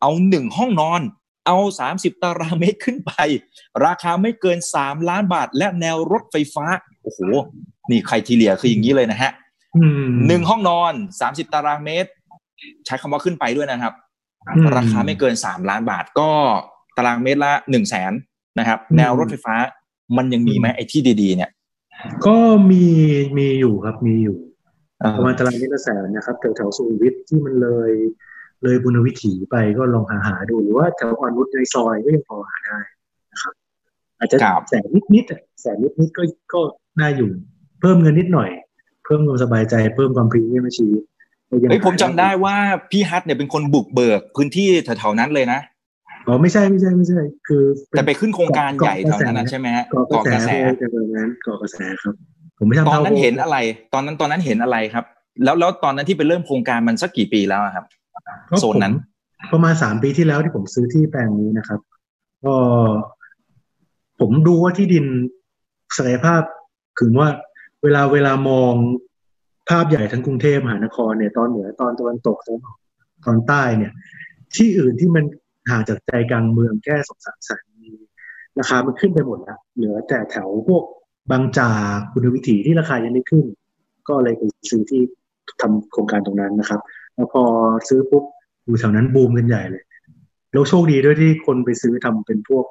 [0.00, 1.00] เอาหนึ่งห้องนอน
[1.46, 3.12] เอาสามสิบตารางเมตรขึ้นไป
[3.86, 6.66] ราคาไม่เกินสามล้านบาท และแนวรถไฟฟ้า
[7.02, 7.20] โอ้โห
[7.90, 9.32] นี่ใครทีเลียคืออย่างนี้เลยนะฮะ
[10.26, 12.10] หนึ่งห้องนอนสามสิบตารางเมตร
[12.86, 13.94] ใช้คำว่าขึ้นไปด้วยนะครับ
[14.76, 16.30] ราคาไม่เกินสามล้านบาทก็
[16.96, 18.12] ตารางเมตรละหนึ่งแสน
[18.58, 19.54] นะครับ แนวรถไฟฟ้า
[20.16, 21.50] มันยังมีไหมไอ้ที่ดีๆ เนี่ย
[22.26, 22.36] ก็
[22.70, 22.84] มี
[23.38, 24.36] มีอยู่ครับมีอยู่
[25.16, 27.90] ประมาณตารางเมตรละแสนนะครับแถวแถวสุขุมวิทที่มันเลย
[28.62, 32.78] เลยบุญวิถีไปก็ลองหาหาดูหรือว่าแถวอ่อนนุชในซอยก็ยังพอหาได้
[33.32, 33.54] นะครับ
[34.18, 34.36] อาจจะ
[34.68, 35.24] แสนนิดนิด
[35.60, 36.60] แสนนิดนิดก็ก็
[37.00, 37.30] น่าอยู่
[37.80, 38.50] เพิ่มเงินนิดหน่อย
[39.04, 41.02] เพิ่มความสบายใจเพิ่มความพรีเมียมชีวิต
[41.48, 42.56] เฮ้ยผมจำได้ว่า
[42.90, 45.60] พี่ฮัทเนี่ยเป็นคนบุกเบิกพื้นที่แถวๆนั้นเลยนะ
[46.26, 52.14] อ๋อไม่ใช่ไม่ใช่ไม่ใช่ คือแต่ไปขึ้นโครงการใหญ่แถวนั้นใช่ไหมฮะเกาะกระแสจะแบบนั้นเกาะกระแสครับ
[52.58, 53.56] ผมไม่ทำตอนนั้นเห็นอะไร
[53.94, 55.04] ตอนนั้นตอนนั้นเห็นอะไรครับ
[55.44, 57.84] แล้วแล้วตอนนั้นที่ไปเริ่มโครงการมันสักกี่ปีแล้วครับ
[58.60, 58.94] โซนนั้น
[59.52, 61.80] ประมาณสามปีที่แล้วที่ผมซื้อที่แปลงนี้นะครับ
[62.44, 62.54] ก็
[64.20, 65.04] ผมดูว่าที่ดิน
[65.96, 66.42] ศักยภาพ
[66.98, 67.28] คือว่า
[67.82, 68.72] เวลาเวลามอง
[69.68, 72.76] ภาพใหญ่ทั้งกรุงเทพมหานครเนี่ยตอนเหนือตอนตะวันตกตอนออก
[73.26, 73.92] ตอนใต้เนี่ย
[74.56, 75.24] ที่อื่นที่มัน
[75.70, 77.64] ห่างจากใจกลางเมืองแค่สองสามสาย
[78.58, 80.82] ราคามันขึ้นไปหมดแล้วเหลือแต่แถวพวก
[81.30, 81.76] บางจาก
[82.12, 83.44] คุณวิถีที่ราคายังไม่ขึ้น
[84.08, 85.02] ก็เลยไปซื้อที่
[85.60, 86.80] ทำโครงการตรงนั้นนะครับ
[87.14, 87.42] แล้วพอ
[87.88, 88.24] ซื้อปุ๊บ
[88.64, 89.82] อยู่แถวนั้นบูมกันใหญ่เลย
[90.52, 92.64] แล้วโชคดีด้วยที่คนไปซื้อทำเป็นพวก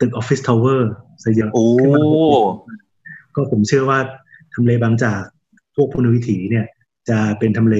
[0.00, 0.92] ตึกออฟฟิศทาวเวอร์
[1.22, 2.02] ซะเยอะขึ้นมา
[3.34, 3.98] ก็ผมเชื่อว่า
[4.54, 5.20] ทำเลบางจาก
[5.76, 6.66] พวกพุนวิถีเนี่ย
[7.08, 7.76] จะเป็นทำเล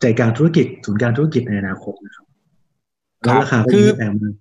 [0.00, 2.24] ใจกลางธุรกิจศูนย์การธุรกิจในอนาคตนะครับ
[3.22, 4.34] แล้วราคาก็แพงมาก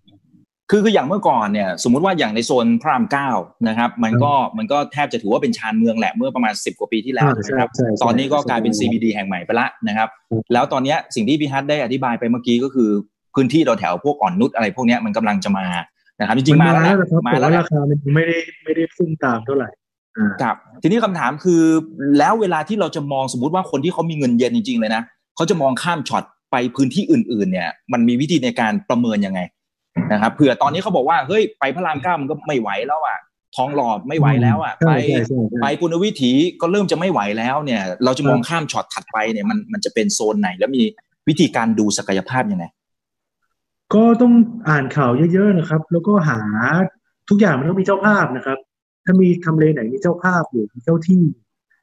[0.69, 3.29] คือคืออย่างเมื่อก่อนเนี่ยสมมุติว่าอย่างในโซนพระรามเก้า
[3.67, 7.69] นะครับ มันก็มันก็แทบจะถือว่าเป็นชานเมืองแหละเมื่อประมาณสิบกว่าปีที่แล้วนะครับ
[8.03, 10.09] ตอนนี้ก็กลายเป็น CBD แห่งใหม่ไปละนะครับ
[10.53, 12.89] แล้วตอนนี้สิ่งที่พี่ฮัทได้อธิบายไปเมื่อกี้ก็คือ
[13.35, 15.65] พื้นที่แถวๆพวกอ่อนนุชอะไรพวกนี้มันกำลังจะมา
[16.19, 16.95] นะครับจริงๆมาแล้ว
[17.27, 19.69] มาแล้วราคามันไม่ได้ไม่ได้พุ่งตามเท่าไหร่
[20.41, 21.61] ครับ ทีนี้คำถามคือ
[22.17, 25.03] แล้วเวลาที่เราจะมองสมมติว่าคนที่เขามีเงินเย็นจริง ๆ เลยนะ
[25.35, 29.39] เขาจะมองข้ามช็อตไปพื้นที่อื่น ๆ เนี่ย มันมีวิธีในการประเมินยังไง
[30.11, 33.19] นะครับเผื่อตอนนี้เขาบอกว่าเฮ้ยไปพระรามเก้ามันก็ไม่ไหวแล้วอะ
[33.55, 34.91] ทองหลอดไม่ไหวแล้วอะไป
[35.61, 36.31] ไปปุณวิถี
[36.61, 40.83] ก็เริ่มจะไม่ไหวแล้วเนี่ย เราจะมองข้ามช็อตถัดไปเนี่ยมันมันจะเป็นโซนไหน แล้วมี
[41.27, 42.65] วิธีการดูศักยภาพยังไง
[43.93, 44.33] ก็ต้อง
[44.69, 46.39] อ่านข่าวเยอะๆนะครับ แล้วก็หา
[47.29, 48.57] ทุกอย่างมันต้องมีเจ้าภาพนะครับ
[49.05, 51.23] ถ้ามีทำเลไหนมีเจ้าภาพอยู่มีเจ้าที่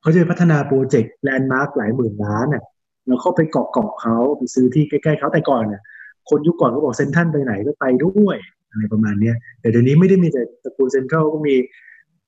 [0.01, 2.65] เขาจะพัฒนาโปรเจกต์แลนด์มาร์คหลายหมื่นล้านอะ
[3.07, 5.83] แล้วเข้าไปเกาะเกาะเขาไปซื้อที่ใกล้ๆเขาแต่ก่อนเนี่ย
[6.31, 8.37] คนยุคก่อนเขาบอกเซ็นทรัลไปไหนก็ไปด้วย
[8.71, 11.55] อะไรประมาณเนี้ยแต่เดี๋ยวนี้ไม่ได้มีแต่ตระกูลเซ็นทรัลก็มี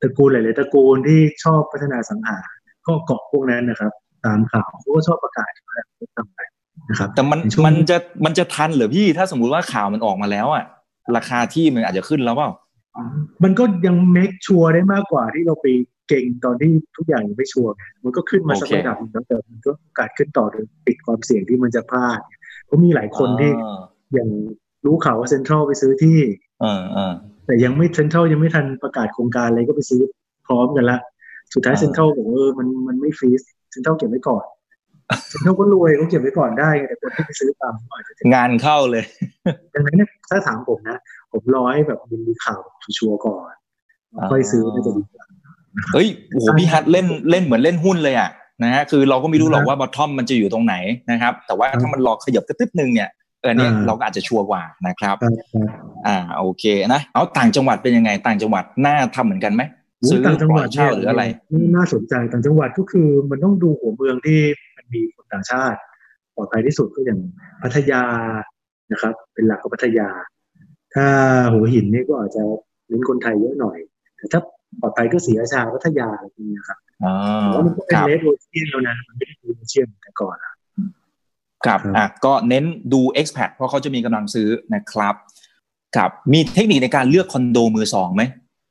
[0.03, 2.39] ตระกูลหลายๆตระกูลที่ชอบพัฒนาอสังหา
[2.87, 3.93] ก็เกาะพวกนั้นนะครับ
[4.25, 5.77] ตามข่าวเขาก็ชอบประกาศว่า
[6.17, 6.39] ทำไป
[6.91, 10.65] นะครับ แต่มันมันจะมันจะทันเหรอพี่ถ้าสมมุติว่าข่าวมันออกมาแล้วอะ
[11.17, 12.51] ราคาที่มันอาจจะขึ้นแล้วเปล่า
[13.45, 15.67] มันก็ยัง make sure ได้มากกว่าที่เราไป
[16.09, 17.73] เก็งตอนที่ทุกอย่างยังไม่ชัวร์
[18.05, 22.21] มันก็ขึ้นมาสักระดับนึงแล้วแต่มันก็โอกาสขึ้นต่อโดยปิดความเสี่ยงที่มันจะพลาด
[22.67, 23.53] เพราะมีหลายคนที่
[24.15, 24.31] อย่าง
[24.87, 26.21] รู้ข่าวว่าเซ็นทรัลไปซื้อที่
[27.47, 30.01] แต่ยังไม่เซ็นทรัลยังไม่ทันประกาศโครงการอะไรก็ไปซื้อ
[30.47, 30.99] พร้อมกันละ
[31.55, 34.45] สุดท้ายเซ็นทรัลบอกเออมันมันไม่ฟรีสเซ็นทรัลเก็บไว้ก่อน
[35.29, 39.05] เซ็นทรัลก็รวยเขาเก็บไว้ก่อนได้แต่คนที่ไปซื้อตามอาจจะงานเข้าเลย
[39.75, 40.99] ดังนั้นเนี่ยถ้าถามผมนะ
[41.33, 41.99] ผมรอให้แบบ
[42.29, 42.61] มีข่าว
[42.99, 43.53] ชัวร์ก่อน
[44.31, 45.25] ค่อยซื้อน่าจะดีกว่า
[45.93, 48.31] เฮ้ยโอ้โหพี่ฮัทเล่นเล่นเหมือนเล่นหุ้นเลยอะ
[48.63, 50.75] นะฮะคือเราก็ไม่รู้หรอกว่าบอททอมมันจะอยู่ตรงไหน
[51.11, 53.09] นะครับ แต่ว่าถ้ามันรอขยับตึ๊บนึงเนี่ย
[53.41, 55.17] เออเนี่ยเราก็อาจจะชัวร์กว่านะครับ
[56.07, 59.63] อ่าโอเคนะเอาต่างจังหวัดเป็นยังไง ต่างจังหวัดน่าทำเหมือนกันไหม
[60.09, 61.23] ซื้อต่างจังหวัดเช่าหรืออะไร
[61.77, 64.41] น่าสนใจต่างจังหวัดก็คือมันต้องดูหัวเมืองที่
[64.91, 65.79] มันมีคนต่างชาติ
[66.37, 67.21] ปลอดภัยที่สุดก็อย่าง
[67.63, 68.03] พัทยา
[68.93, 70.09] นะครับ เป็นหลักของพัทยา
[70.95, 71.07] ถ้า
[71.53, 72.43] หัวหินนี่ก็อาจจะ
[72.89, 73.79] เน้นคนไทยเยอะหน่อย
[74.17, 74.41] แต่ถ้า
[74.81, 77.13] ปลอดภัยก็ศรีราชาพัทยาอะไรอย่างเงี้ยครับอ๋อ
[77.43, 80.53] แต่ว่ามันก็เป็คนรับเลดโอเชียนแล้วนะมันไม่ได้ดูโอเชียนแต่ก่อนอะ
[81.65, 85.15] ครับครับอะก็เน้นดู expat เพราะเขาจะมีกำลังซื้อนะครับ
[85.97, 88.23] กับมีเทคนิคในการเลือกคอนโดมือสองไหม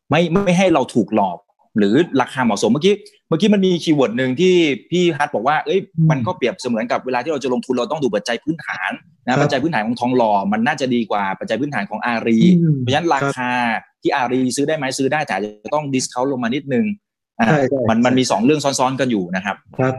[0.10, 1.38] ไม่ไม่ให้เราถูกหลอก
[1.78, 2.96] หรือราคาเหมาะสมเมื่อกี้
[3.28, 4.54] เมื่อกี้มันมีคีย์เวิร์ดหนึ่งที่
[4.92, 5.80] พี่ฮัทบอกว่าเอ้ย
[6.12, 8.92] มันก็เปรียบเสมือนกับเวลาที่เราจะลงทุนเราต้องดูปัจจัยพื้นฐาน
[9.28, 13.52] นะปัจจัยพื้นฐานของทองหล่อมันน่าจะดีกว่าปัจจัยพื้นฐานของอารีอืมเพราะฉะนั้นราคา
[14.02, 16.86] ที่อารีย์ซื้อได้ไหมซื้อได้แต่อาจจะต้อง discount ลงมานิดนึง
[17.40, 19.96] อะใช่ใช่มันมันมีสองเรื่องซ้อนๆกันอยู่นะครับครับ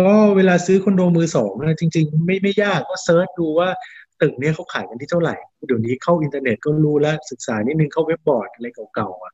[0.00, 3.68] ก็เวลาซื้อคอนโดมือสองนะจริง ๆ ไม่ไม่ยากก็ search ดูว่า
[4.22, 5.34] ตึกเนี้ยเขาขายกันที่เท่าไหร่
[5.66, 9.32] เดี๋ยวนี้เข้าอินเทอร์เน็ตก็รู้แล้วศึกษานิดนึงเข้าเว็บบอร์ดอะไรเก่าๆอะ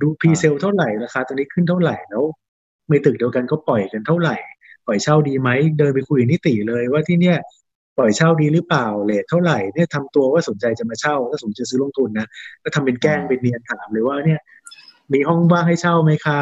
[0.00, 2.24] ดู presale เท่าไหร่ราคาตอนนี้ขึ้นเท่าไหร่แล้ว
[2.90, 4.36] ในตึกเดียวกันก็ปล่อยกันเท่าไหร่
[4.86, 7.36] ปล่อยเช่าดีไหมเดินไปคุยกับนิติเลยว่าที่เนี่ย
[7.98, 12.26] ปล่อยเช่าดีหรือเปล่า rate เท่าไหร่เนี่ยทำตัวว่าสนใจจะมาเช่า ถ้าสนใจซื้อลงทุนนะ
[12.64, 14.40] ก็ทำเป็นแกล้งเป็นเนียนถามเลยว่าเนี่ย
[15.12, 16.40] มีห้องว่างให้เช่าไหมคะ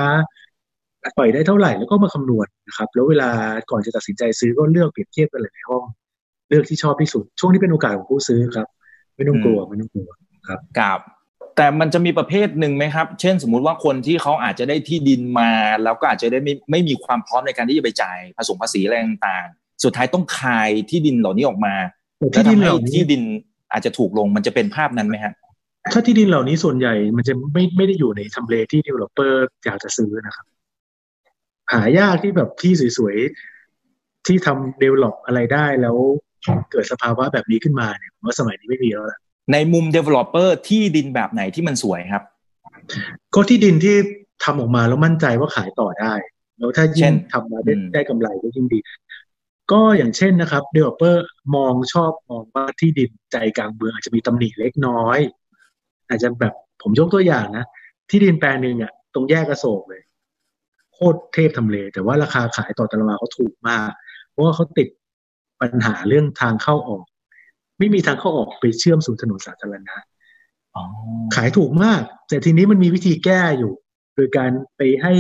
[1.17, 3.29] ปล่อยได้เท่าไหร่แล้วก็มาคำนวณนะครับ แล้วเวลา
[3.71, 5.85] ก่อนจะตัดสินใจซื้อก็เลือกเปรียบเทียบกันหลายๆห้อง
[6.49, 8.69] เลือกที่ชอบที่สุด ช่วงนี้เป็นโอกาสของผู้ซื้อครับ
[9.17, 10.09] ไม่ต้องกลัวไม่ต้องกลัว
[10.79, 11.01] กับ
[11.57, 15.51] แต่มันจะมีประเภทหนึ่งไหมครับ เช่นสมมุติว่าคนที่เขาอาจจะได้ที่ดินมา
[15.85, 21.75] แล้วก็อาจจะได้ไม่ไม่มีความพร้อมในการที่จะไปจ่ายผสมภาษีอะไรต่างๆ สุดท้ายต้องคายที่ดินเหล่านี้ออกมา
[22.35, 23.23] ที่ดินเหแล้วล่าทำให้นี้ที่ดิน
[23.73, 25.33] อาจจะถูกลงมันจะเป็นภาพนั้นไหมฮะ
[25.93, 29.35] ถ้าที่ดินเหล่านี้ส่วนใหญ่มันจะไม่ไม่ได้อยู่ในทำเลที่ developer
[29.65, 30.47] อยากจะซื้อนะครับ
[31.73, 35.97] หายากที่แบบที่สวยๆที่ทำ develop อะไรได้แล้ว
[36.71, 39.19] เกิดสภาวะแบบนี้ขึ้นมาเนี่ยผมว่าสมัยนี้ไม่มีแล้วล่ะ
[39.53, 42.23] ในมุม developer ที่ดินแบบไหนที่มันสวยครับ
[43.35, 43.97] ก็ที่ดินที่
[44.45, 46.13] ทำออกมาแล้วมั่นใจว่าขายต่อได้
[46.59, 48.79] แล้วถ้าเช่ยิ่งนทำมาได้อืมได้กำไรก็ยิ่งดี
[49.73, 51.17] ก็อย่างเช่นนะครับ developer
[51.55, 55.19] มองชอบมองว่าที่ดินใจกลางเมืองอาจจะมีตำหนิเล็กน้อย
[56.09, 57.65] อาจจะแบบผมยกตัวอย่างนะ
[58.11, 60.03] ที่ดินแปลงหนึ่งอะตรงแยกกระโศกเลย
[60.95, 63.89] โคตรเทพทำเล แต่ว่าราคาขายต่อตารางวาเขาถูกมาก
[64.31, 64.89] เพราะว่าเขาติด
[65.61, 67.05] ปัญหาเรื่องทางเข้าออก
[67.79, 69.97] ไม่มีทางเข้าออกไปเชื่อมสู่ถนนสาธารณะ
[70.75, 70.85] อ๋อ
[71.35, 73.73] ขายถูกมาก แต่ทีนี้มันมีวิธีแก้อยู่
[74.17, 75.13] โดยการไปให้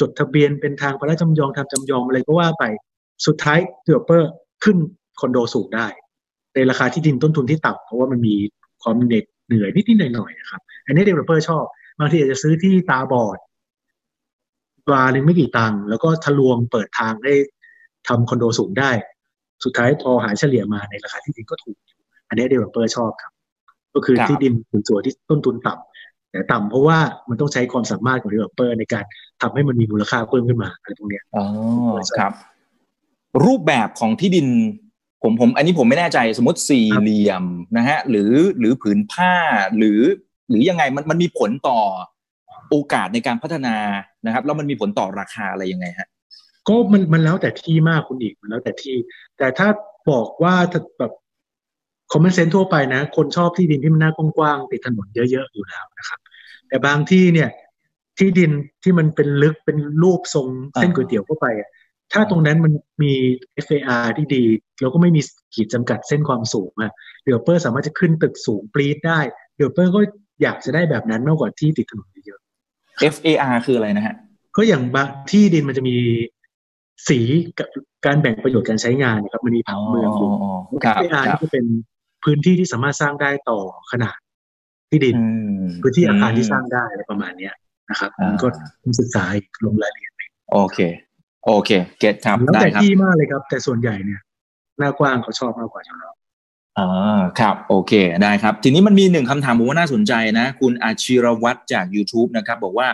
[0.00, 2.64] จดทะเบียนเป็นทางภาระจำยอมทางจำยอมอะไรก็ว่าไป
[3.26, 4.30] สุดท้าย developer
[4.64, 4.76] ขึ้น
[5.20, 5.86] คอนโดสูงได้
[6.54, 8.34] ในราคาที่ดินต้นทุนที่ต่ำเพราะว่ามันมี
[8.82, 11.64] ความเหน็ดเหนื่อยนิดๆหน่อยๆนะครับ อันนี้ developer ชอบ
[11.98, 13.38] บางทีอาจจะซื้อที่ตาบอด
[14.92, 17.34] วาหนึ่งไม่กี่ตังค์แล้วก็ทะลวงเปิดทางให้
[18.08, 18.90] ทำคอนโดสูงได้
[19.64, 21.98] สุดท้ายพอหารเฉลี่ยมาในราคาที่ดินก็ถูกอยู่
[22.28, 23.32] อันนี้ developer ชอบครับ
[23.94, 24.52] ก็คือครับที่ดิน
[24.88, 26.98] สวยๆที่ต้นทุนต่ำแต่ต่ำเพราะว่า
[27.28, 29.04] มันต้องใช้ความสามารถของ developer ในการ
[29.42, 31.44] ทำให้มันมีมูลค่าเพิ่มขึ้นมาอะไรพวกเนี้ยอ๋อ
[32.18, 32.32] ครับ
[33.44, 34.46] รูปแบบของที่ดิน
[35.22, 37.44] ผมผม อันนี้ผมไม่แน่ใจสมมติสี่ครับเหลี่ยม
[37.76, 39.32] นะฮะหรือหรือผืนผ้า
[39.76, 40.00] หรือ
[40.48, 41.78] หรือยังไงมันมันมีผลต่อ
[42.70, 43.76] โอกาสในการพัฒนา
[44.26, 46.08] นะครับ แล้วมันมีผลต่อราคาอะไรยังไงฮะ
[46.68, 48.94] ก็มันมันแล้วแต่ที่มากคุณอีกมันแล้วแต่ที่
[49.38, 49.68] แต่ถ้า
[50.10, 51.12] บอกว่าถ้าแบบ
[52.12, 56.18] common sense ทั่วไปนะ คนชอบที่ดินที่มันหน้ากว้างๆติดถนนเยอะๆอยู่แล้วนะครับ
[56.68, 57.48] แต่บางที่เนี่ย
[58.18, 58.50] ที่ดิน
[58.82, 61.70] ที่มันเป็นลึกเป็นรูปทรงเส้นอ่าก๋วยเตี๋ยวเข้าไปอะ
[62.12, 63.12] ถ้าตรงนั้นมันมี
[63.66, 64.44] FAR ที่ดี
[64.80, 65.20] แล้วก็ไม่มี
[65.54, 66.92] ขีดจำกัดเส้นความสูงอะ
[67.22, 69.20] developer สามารถจะขึ้นตึกสูงปรี๊ดได้
[69.56, 70.00] developer ก็
[70.42, 72.40] อยากจะได้แบบนั้นมากกว่าที่ติดถนนเยอะ
[73.14, 74.14] FAR คืออะไรนะฮะ
[74.56, 75.96] ก็อย่างบางที่ดินมันจะมี
[77.08, 77.20] สี
[77.58, 77.68] กับ
[78.06, 80.30] การแบ่งประโยชน์การใช้งานนะครับมันมีผังเมืองอยู่
[80.84, 81.64] ครับเออาร์ครับนี่ก็เป็น
[82.24, 83.60] พื้นที่ที่สามารถสร้างได้ต่อ
[83.92, 84.16] ขนาด
[84.90, 85.24] ที่ดินอื
[85.62, 87.54] มพื้นที่อาคารที่สร้างได้อะไรประมาณเนี้ย
[87.90, 88.46] นะครับอ่ามัมันก็
[88.82, 90.12] ต้องศึกษาอีกลงรายละเอียด
[90.52, 90.78] โอเค
[91.46, 94.20] โอเค เก็ตครับแล้วได้แต่ครับที่มากเลยครับ แต่ส่วนใหญ่เนี่ย
[94.78, 96.12] หน้ากว้างเขาชอบมากกว่าชาวเรา
[96.78, 97.92] อ่าครับ โอเค
[98.22, 102.88] ได้ครับ ทีนี้มันมีหนึ่งคำถามผมว่าน่าสนใจนะ คุณอาชีรวัตรจาก YouTube นะครับ บอกว่า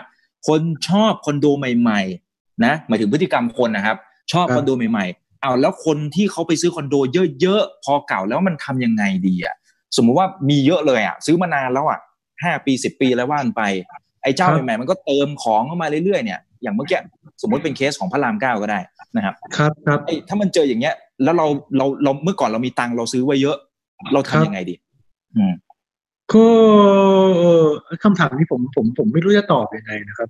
[0.47, 2.30] คนชอบคอนโดใหม่ ๆ
[2.65, 3.97] นะหมายถึงพฤติกรรมคนนะครับ
[4.31, 6.95] ชอบคอนโดใหม่ๆเอาแล้วคนที่เขาไปซื้อคอนโด
[7.41, 9.55] เยอะๆพอเก่าแล้วมันทำยังไงดีอะ
[9.97, 11.99] สมมุติว่ามีเยอะเลยอะซื้อมานานแล้วอะ
[12.43, 13.61] ห้าปีสิบปีแล้วว่านไป
[14.23, 16.99] ไอ้เจ้าใหม่ๆมันก็เติมของเข้ามาเรื่อยๆเนี่ยอย่างเมื่อกี้
[17.41, 18.79] สมมติเป็นเคสของพระรามเก้าก็ได้
[19.15, 21.47] นะครับ ครับครับไอ้ถ้ามันเจออย่างเงี้ย แล้วเรา
[21.77, 23.57] เราเราเมื่อก่อนเรามีตังค์เราซื้อไว้เยอะ
[24.13, 24.75] เราทำยังไงดี
[25.35, 25.53] อืม
[26.33, 26.45] ก็
[27.39, 27.67] เอ่อ
[28.03, 30.29] คำถามนี้ผมผมผมไม่รู้จะตอบยังไงนะครับ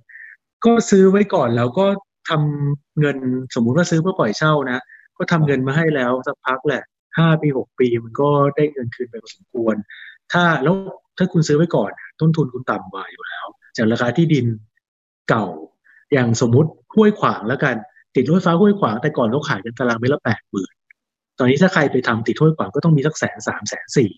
[0.64, 1.86] ก็ซื้อไว้ก่อนแล้วก็
[2.28, 3.16] ทำเงิน
[3.54, 4.82] สมมุติว่าซื้อเพื่อปล่อยเช่านะ
[5.18, 6.82] ก็ทำเงินมาให้แล้วสักพักแหละ
[7.18, 9.74] ห้าปีหกปีมันก็ได้เงินคืนไปพอสมควร
[10.32, 10.74] ถ้าแล้ว
[11.18, 13.46] ถ้าคุณซื้อไว้ก่อน ต้นทุนคุณต่ำกว่าอยู่แล้ว
[13.76, 14.46] จากราคาที่ดิน
[15.28, 15.46] เก่า
[16.12, 17.76] อย่างสมมุติห้วยขวางแล้วกัน
[18.16, 20.72] ติดรถไฟฟ้าห้วยขวางแต่ก่อนเขาขายกันตารางเมตรละแปดหมื่น
[21.38, 24.10] ตอนนี้ถ้าใครไปทำติดห้วยขวางก็ต้องมีสักแสนสามแสนสี่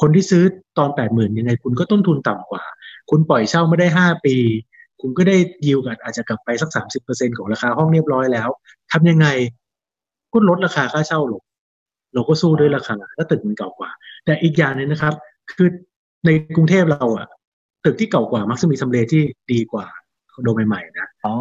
[0.00, 0.42] คนที่ซื้อ
[0.78, 2.64] ตอนแปดหมื่นยังไงคุณก็ต้นทุนต่ำกว่า
[3.10, 4.36] คุณปล่อยเช่าไม่ได้ห้าปี
[5.00, 5.36] คุณก็ได้
[5.66, 8.48] ยิวกันอาจจะกลับไปสักสามสิบเปอร์เซ็นของราคาห้องเรียบร้อยแล้ว
[8.92, 9.26] ทำยังไง
[10.32, 11.42] ก็ลดราคาค่าเช่าลง
[12.14, 13.90] เราก็สู้ด้วยราคาถ้าตึกมันเก่ากว่า
[14.24, 15.14] แต่อีกอย่างหนึงนะครับ
[15.56, 15.68] คือ
[16.26, 17.28] ในกรุงเทพเราอะ
[17.84, 19.22] ตึกที่เก่ากว่ามักจะมีทำเลที่
[19.52, 19.86] ดีกว่า
[20.32, 21.34] คอนโดใหม่ๆนะอ๋อ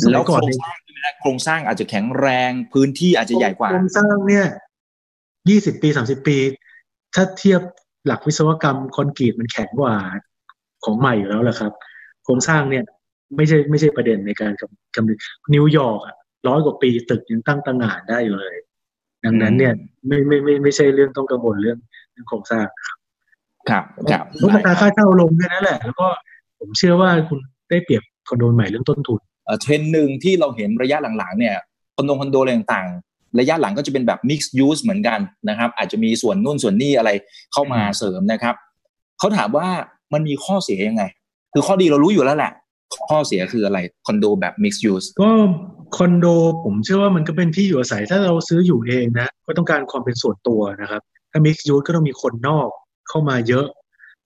[0.00, 4.46] สมัยแล้วก่โคอนรงเนี่ยสร้างใช่ไหมฮะโครงสร้างอาจจะแข็งแรงพื้นที่อาจจะใหญ่กว่า โครงสร้างเนี่ย
[5.48, 6.38] ยี่สิบปีสามสิบปี
[7.14, 7.60] ถ้าเทียบ
[8.06, 9.94] หลักวิศวกรรมคอนกรีตมันแข็งกว่า
[10.84, 11.72] ของใหม่อยู่แล้วแหละครับ
[12.24, 12.84] โครงสร้างเนี่ย
[13.36, 15.18] ไม่ใช่ไม่ใช่ประเด็นในการคำคำนึง
[15.54, 16.16] นิวยอร์กอะ
[16.48, 18.56] ร้อยกว่าปีตึกยังตั้งตระหง่านได้อยู่เลย
[19.24, 19.72] ดังนั้นเนี่ย
[20.06, 21.78] ไม่ไม่ไม่ไม่ใช่เรื่องต้องกังวลเรื่อง
[22.12, 22.66] เรื่องโครงสร้าง
[23.68, 26.06] ครับครับลดราคาค่าเช่าลงแค่นั้นแหละ แล้วก็
[26.58, 27.38] ผมเชื่อว่าคุณ
[27.70, 31.56] ได้เปรียบคอนโดใหม่เรื่องต้นทุนเอ่อเทรนด์หนึ่งที่เราเห็นระยะหลังๆเนี่ย
[31.96, 37.10] คอนโดคอนโดอะไรต่างๆ ระยะหลังก็จะเป็นแบบ mixed use เหมือนกันนะครับ อาจจะมีส่วนนู่นส่วนนี่อะไร
[37.52, 38.54] เข้ามาเสริมนะครับ
[39.18, 39.68] เขาถามว่า
[40.12, 41.04] มันมีข้อเสียยังไง
[41.52, 42.52] คือข้อดีเรารู้อยู่แล้วแหละ
[43.08, 45.28] ข้อเสียคืออะไรคอนโดแบบ mixed use ก็
[45.96, 46.26] คอนโด
[46.64, 52.68] ผมเชื่อว่ามันก็เป็นที่อยู่อาศัยถ้าเราซื้ออยู่เองนะ ก็ต้องการความเป็นส่วนตัวนะครับ ถ้า mix use ก็ต้องมีคนนอก
[53.08, 53.66] เข้ามาเยอะ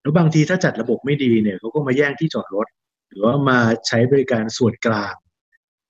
[0.00, 2.66] แล้วบางทีถ้าจัดระบบไม่ดีเนี่ยเขาก็มาแย่งที่จอดรถ
[3.08, 5.14] หรือว่ามาใช้บริการส่วนกลาง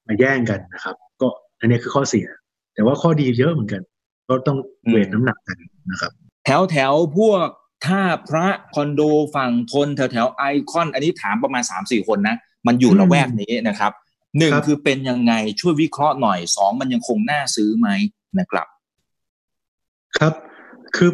[0.06, 1.28] มาแย่งกันนะครับ ก็
[1.60, 2.26] อันนี้คือข้อเสีย
[2.74, 3.82] แต่ว่าข้อดีเยอะเหมือนกัน
[4.28, 4.58] ก็ต้อง
[4.90, 5.56] เวทน้ำหนักกัน
[5.90, 6.12] นะครับ
[6.46, 7.46] แถวแถวพวก
[7.84, 9.02] ท่าพระคอนโด
[9.34, 13.92] ฝั่งทนแถวแถวไอคอน อันนี้ถามประมาณสามสี่คนนะ มันอยู่อืมละแวกนี้นะครับ
[14.38, 17.88] หนึ่งครับคือเป็นยังไงช่วยวิเคราะห์หน่อยสองมันยังคงน่าซื้อไหม
[18.38, 18.66] นะครับ
[20.18, 20.32] ครับ
[20.96, 21.10] คือ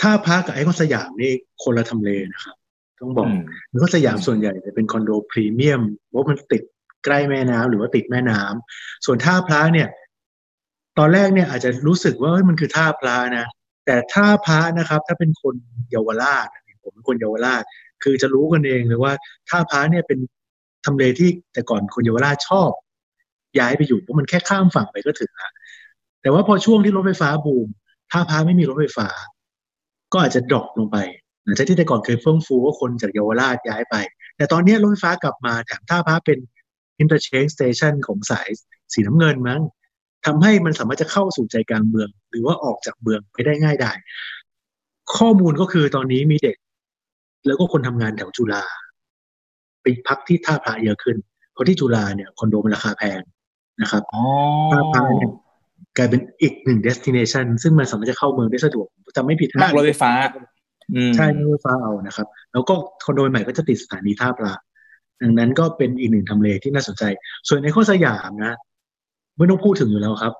[0.00, 1.32] ท่าพระกับไอคอนสยามนี่
[1.62, 2.56] คนละทำเลนะครับ
[3.00, 6.62] ต้องบอกอืมไอคอนสยามส่วนใหญ่จะเป็นคอนโดพรีเมียมเพราะมันติด
[7.04, 9.88] ใกล้แม่น้ำหรือว่าติดแม่น้ำส่วนท่าพระเนี่ย
[10.98, 13.46] ตอนแรกเนี่ยอาจจะรู้สึกว่าเฮ้ยมันคือท่าพระนะ
[13.90, 15.54] แต่ท่าพระนะครับ ถ้าเป็นคน
[15.90, 16.48] เยาวราช
[16.82, 17.62] ผมเป็นคนเยาวราช
[18.02, 19.12] คือจะรู้กันเองเลยว่า
[19.48, 20.18] ท่าพระเนี่ยเป็น
[20.84, 22.70] ทำเลที่แต่ก่อนคนเยาวราชชอบ
[23.58, 25.50] ย้ายไปอยู่เพราะมันแค่ข้ามฝั่งไปก็ถึงละ
[26.22, 27.68] แต่ว่าพอช่วงที่รถไฟฟ้าบูม
[28.12, 29.08] ท่าพระไม่มีรถไฟฟ้า
[30.12, 30.96] ก็อาจจะดรอปลงไป
[31.44, 33.94] หลังจากที่แต่ก่อนเคยเฟื่องฟูว่าคนจากเยาวราชย้ายไป
[34.36, 36.38] แต่ตอนนี้รถไฟฟ้ากลับมาแถมท่าพระเป็น
[37.02, 38.48] interchange station ของสาย
[38.92, 39.62] สีน้ำเงินมั้ง
[40.26, 43.92] ทำให้มันสามารถจะเข้าสู่ใจกลางเมือง หรือว่าออกจากเมืองไปได้ง่ายได้
[45.16, 46.56] ข้อมูลก็คือตอนนี้มีเด็ก
[47.46, 48.64] แล้วก็คนทำงานแถวจุฬา
[49.82, 51.16] ไปพักที่ท่าพระเยอะขึ้น
[51.52, 53.20] เพราะที่จุฬาเนี่ยคอนโดมันราคาแพง
[53.82, 54.22] นะครับอ๋อ
[54.72, 55.32] ท่าพระเนี่ย
[55.96, 60.12] กลายเป็นอีกหนึ่ง destination ซึ่งมันสามารถจะเข้าเมืองได้สะดวกจะไม่ผิดนั่งรถไฟฟ้า
[60.94, 64.54] อืมใช่นั่งรถไฟฟ้าเอานะครับ แล้วก็คอนโดใหม่ก็จะติดสถานีท่าพระ
[65.22, 67.04] ดังนั้นก็เป็นอีกหนึ่งทำเลที่น่าสนใจ
[67.48, 68.54] ส่วนในข้อสยามนะ
[69.40, 70.32] ไม่ต้องพูดถึงอยู่แล้วครับ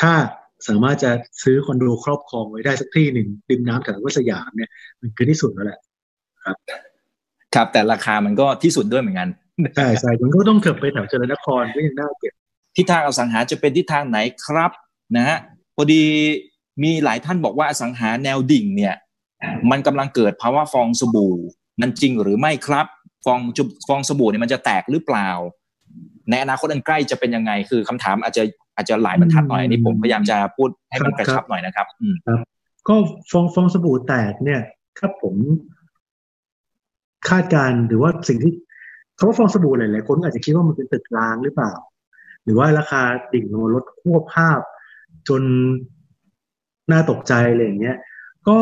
[0.00, 0.12] ถ้า
[0.68, 1.10] สามารถจะ
[1.42, 5.78] ซื้อคอนโดครอบครองไว้ได้สักที่หนึ่งริมน้ำแถววัดสยามเนี่ย มันคือที่สุดแล้วแหละ
[6.44, 6.46] ค
[7.56, 9.28] รับ แต่ราคามันก็ที่สุดด้วยเหมือนกัน
[9.76, 12.32] ใช่ใช่มันก็ต้องเถิบไปแถวเจริญนครก็ยังน่าเก็บ
[12.76, 14.70] ทิศทางอสังหาจะเป็นทิศทางไหนครับ
[15.16, 15.38] นะฮะ
[15.76, 16.02] พอดี
[16.82, 18.94] มีหลายท่านบอกว่าอสังหาแนวดิ่งเนี่ย
[19.70, 21.34] มันกำลังเกิดภาวะฟองสบู่
[21.80, 22.86] มันจริงหรือไม่ครับ
[23.24, 25.28] ฟองจุฟองสบู่เนี่ยมันจะแตกหรือเปล่า
[26.30, 28.42] ในอนาคตอันใกล้จะเป็นยังไง คือคำถามอาจจะ
[28.76, 32.16] อาจจะหลายบรรทัดหน่อยอันนี้ผมพยายามจะพูดให้มันกระชับหน่อยนะครับอืม
[32.88, 32.94] ก็
[33.30, 34.60] ฟองฟองสบู่แตกเนี่ย
[34.98, 35.34] ถ้าผม
[37.28, 38.52] คาดการณ์หรือว่าสิ่งที่
[39.18, 41.72] คำว่าฟองสบู่หลายๆคนก็อาจจะคิดว่ามันเป็นตึกร้างหรือเปล่า
[42.44, 43.02] หรือว่าราคา
[43.32, 44.60] ดิ่งลงมาลดควบภาพ
[45.28, 45.42] จน
[46.92, 47.96] น่าตกใจอะไรอย่างเงี้ย
[48.48, 48.58] ก็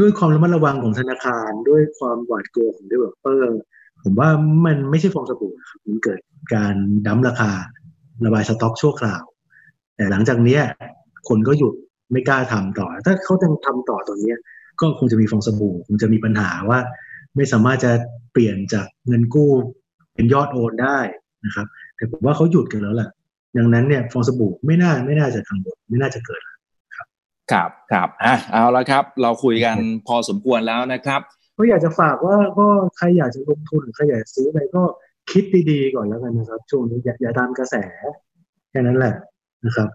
[0.00, 3.40] ด้วยความระมัดระวังของธนาคาร ด้วยความหวาดกลัวของ developer
[4.04, 4.28] ผมว่า
[4.66, 5.52] มันไม่ใช่ฟองสบู่
[5.86, 6.20] มันเกิด
[6.54, 6.74] การ
[7.06, 7.52] ดั้มราคา
[8.24, 9.22] ระบายสต็อกชั่วคราว
[9.96, 10.62] แต่หลังจากเนี้ย
[11.28, 11.74] คนก็หยุด
[12.12, 14.38] ไม่กล้าทำต่อ ถ้าเขายังทำต่อตอนเนี้ย
[14.80, 16.78] ก็คงจะมีฟองสบู่คงจะมีปัญหาว่า
[17.36, 17.92] ไม่สามารถจะ
[18.32, 19.52] เปลี่ยนจากเงินกู้
[20.14, 20.98] เป็นยอดโอนได้
[21.46, 23.10] นะครับ แต่ผมว่าเขาหยุดกันแล้วแหละ
[23.56, 26.40] ดังนั้นเนี่ยฟองสบู่ไม่น่าไม่น่าจะกังวลไม่น่าจะเกิด
[26.96, 27.04] ครั
[27.68, 29.76] บครับอะเอาละครับ เราคุยกัน
[30.06, 31.20] พอสมควรแล้วนะครับ
[31.60, 34.82] ก็อยากจะฝากว่าก็ใครอยากจะลงทุนหรือใครอยากจะซื้ออะไรก็
[35.32, 37.74] คิดดีๆก่อนแล้วกันนะครับ ช่วงนี้อย่าอย่าตามกระแส
[38.70, 39.14] แค่นั้นแหละ
[39.64, 39.88] นะครับ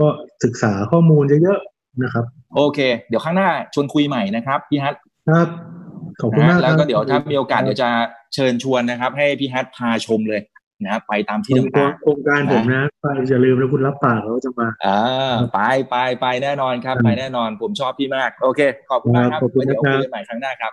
[0.00, 0.08] ก็
[0.44, 2.24] ศึกษาข้อมูลเยอะๆนะครับ
[2.56, 4.94] โอเค เดี๋ยวข้างหน้าชวนคุยใหม่นะครับพี่ฮัท
[5.28, 5.48] ครับ
[6.20, 7.88] ขอบคุณนะมากฮะคแล้วรับก็เดี๋ยวถ้ามีโอกาสเดี๋ยวจะ
[8.34, 10.40] เชิญชวนนะครับ ให้พี่ฮัทพาชมเลย
[10.82, 20.72] นะครับไปตามที่โครงต่างโครงการผมนะไปอย่าลืมนะคุณรับปากเขาจะมาๆอ่าไปไปไปแน่นอนครับอืมไปแน่นอนผมชอบพี่มาก โอเค ขอบคุณมากครับขอบคุณไว้เดี๋ยวนะครับคุยกันใหม่ครั้งหน้าครับ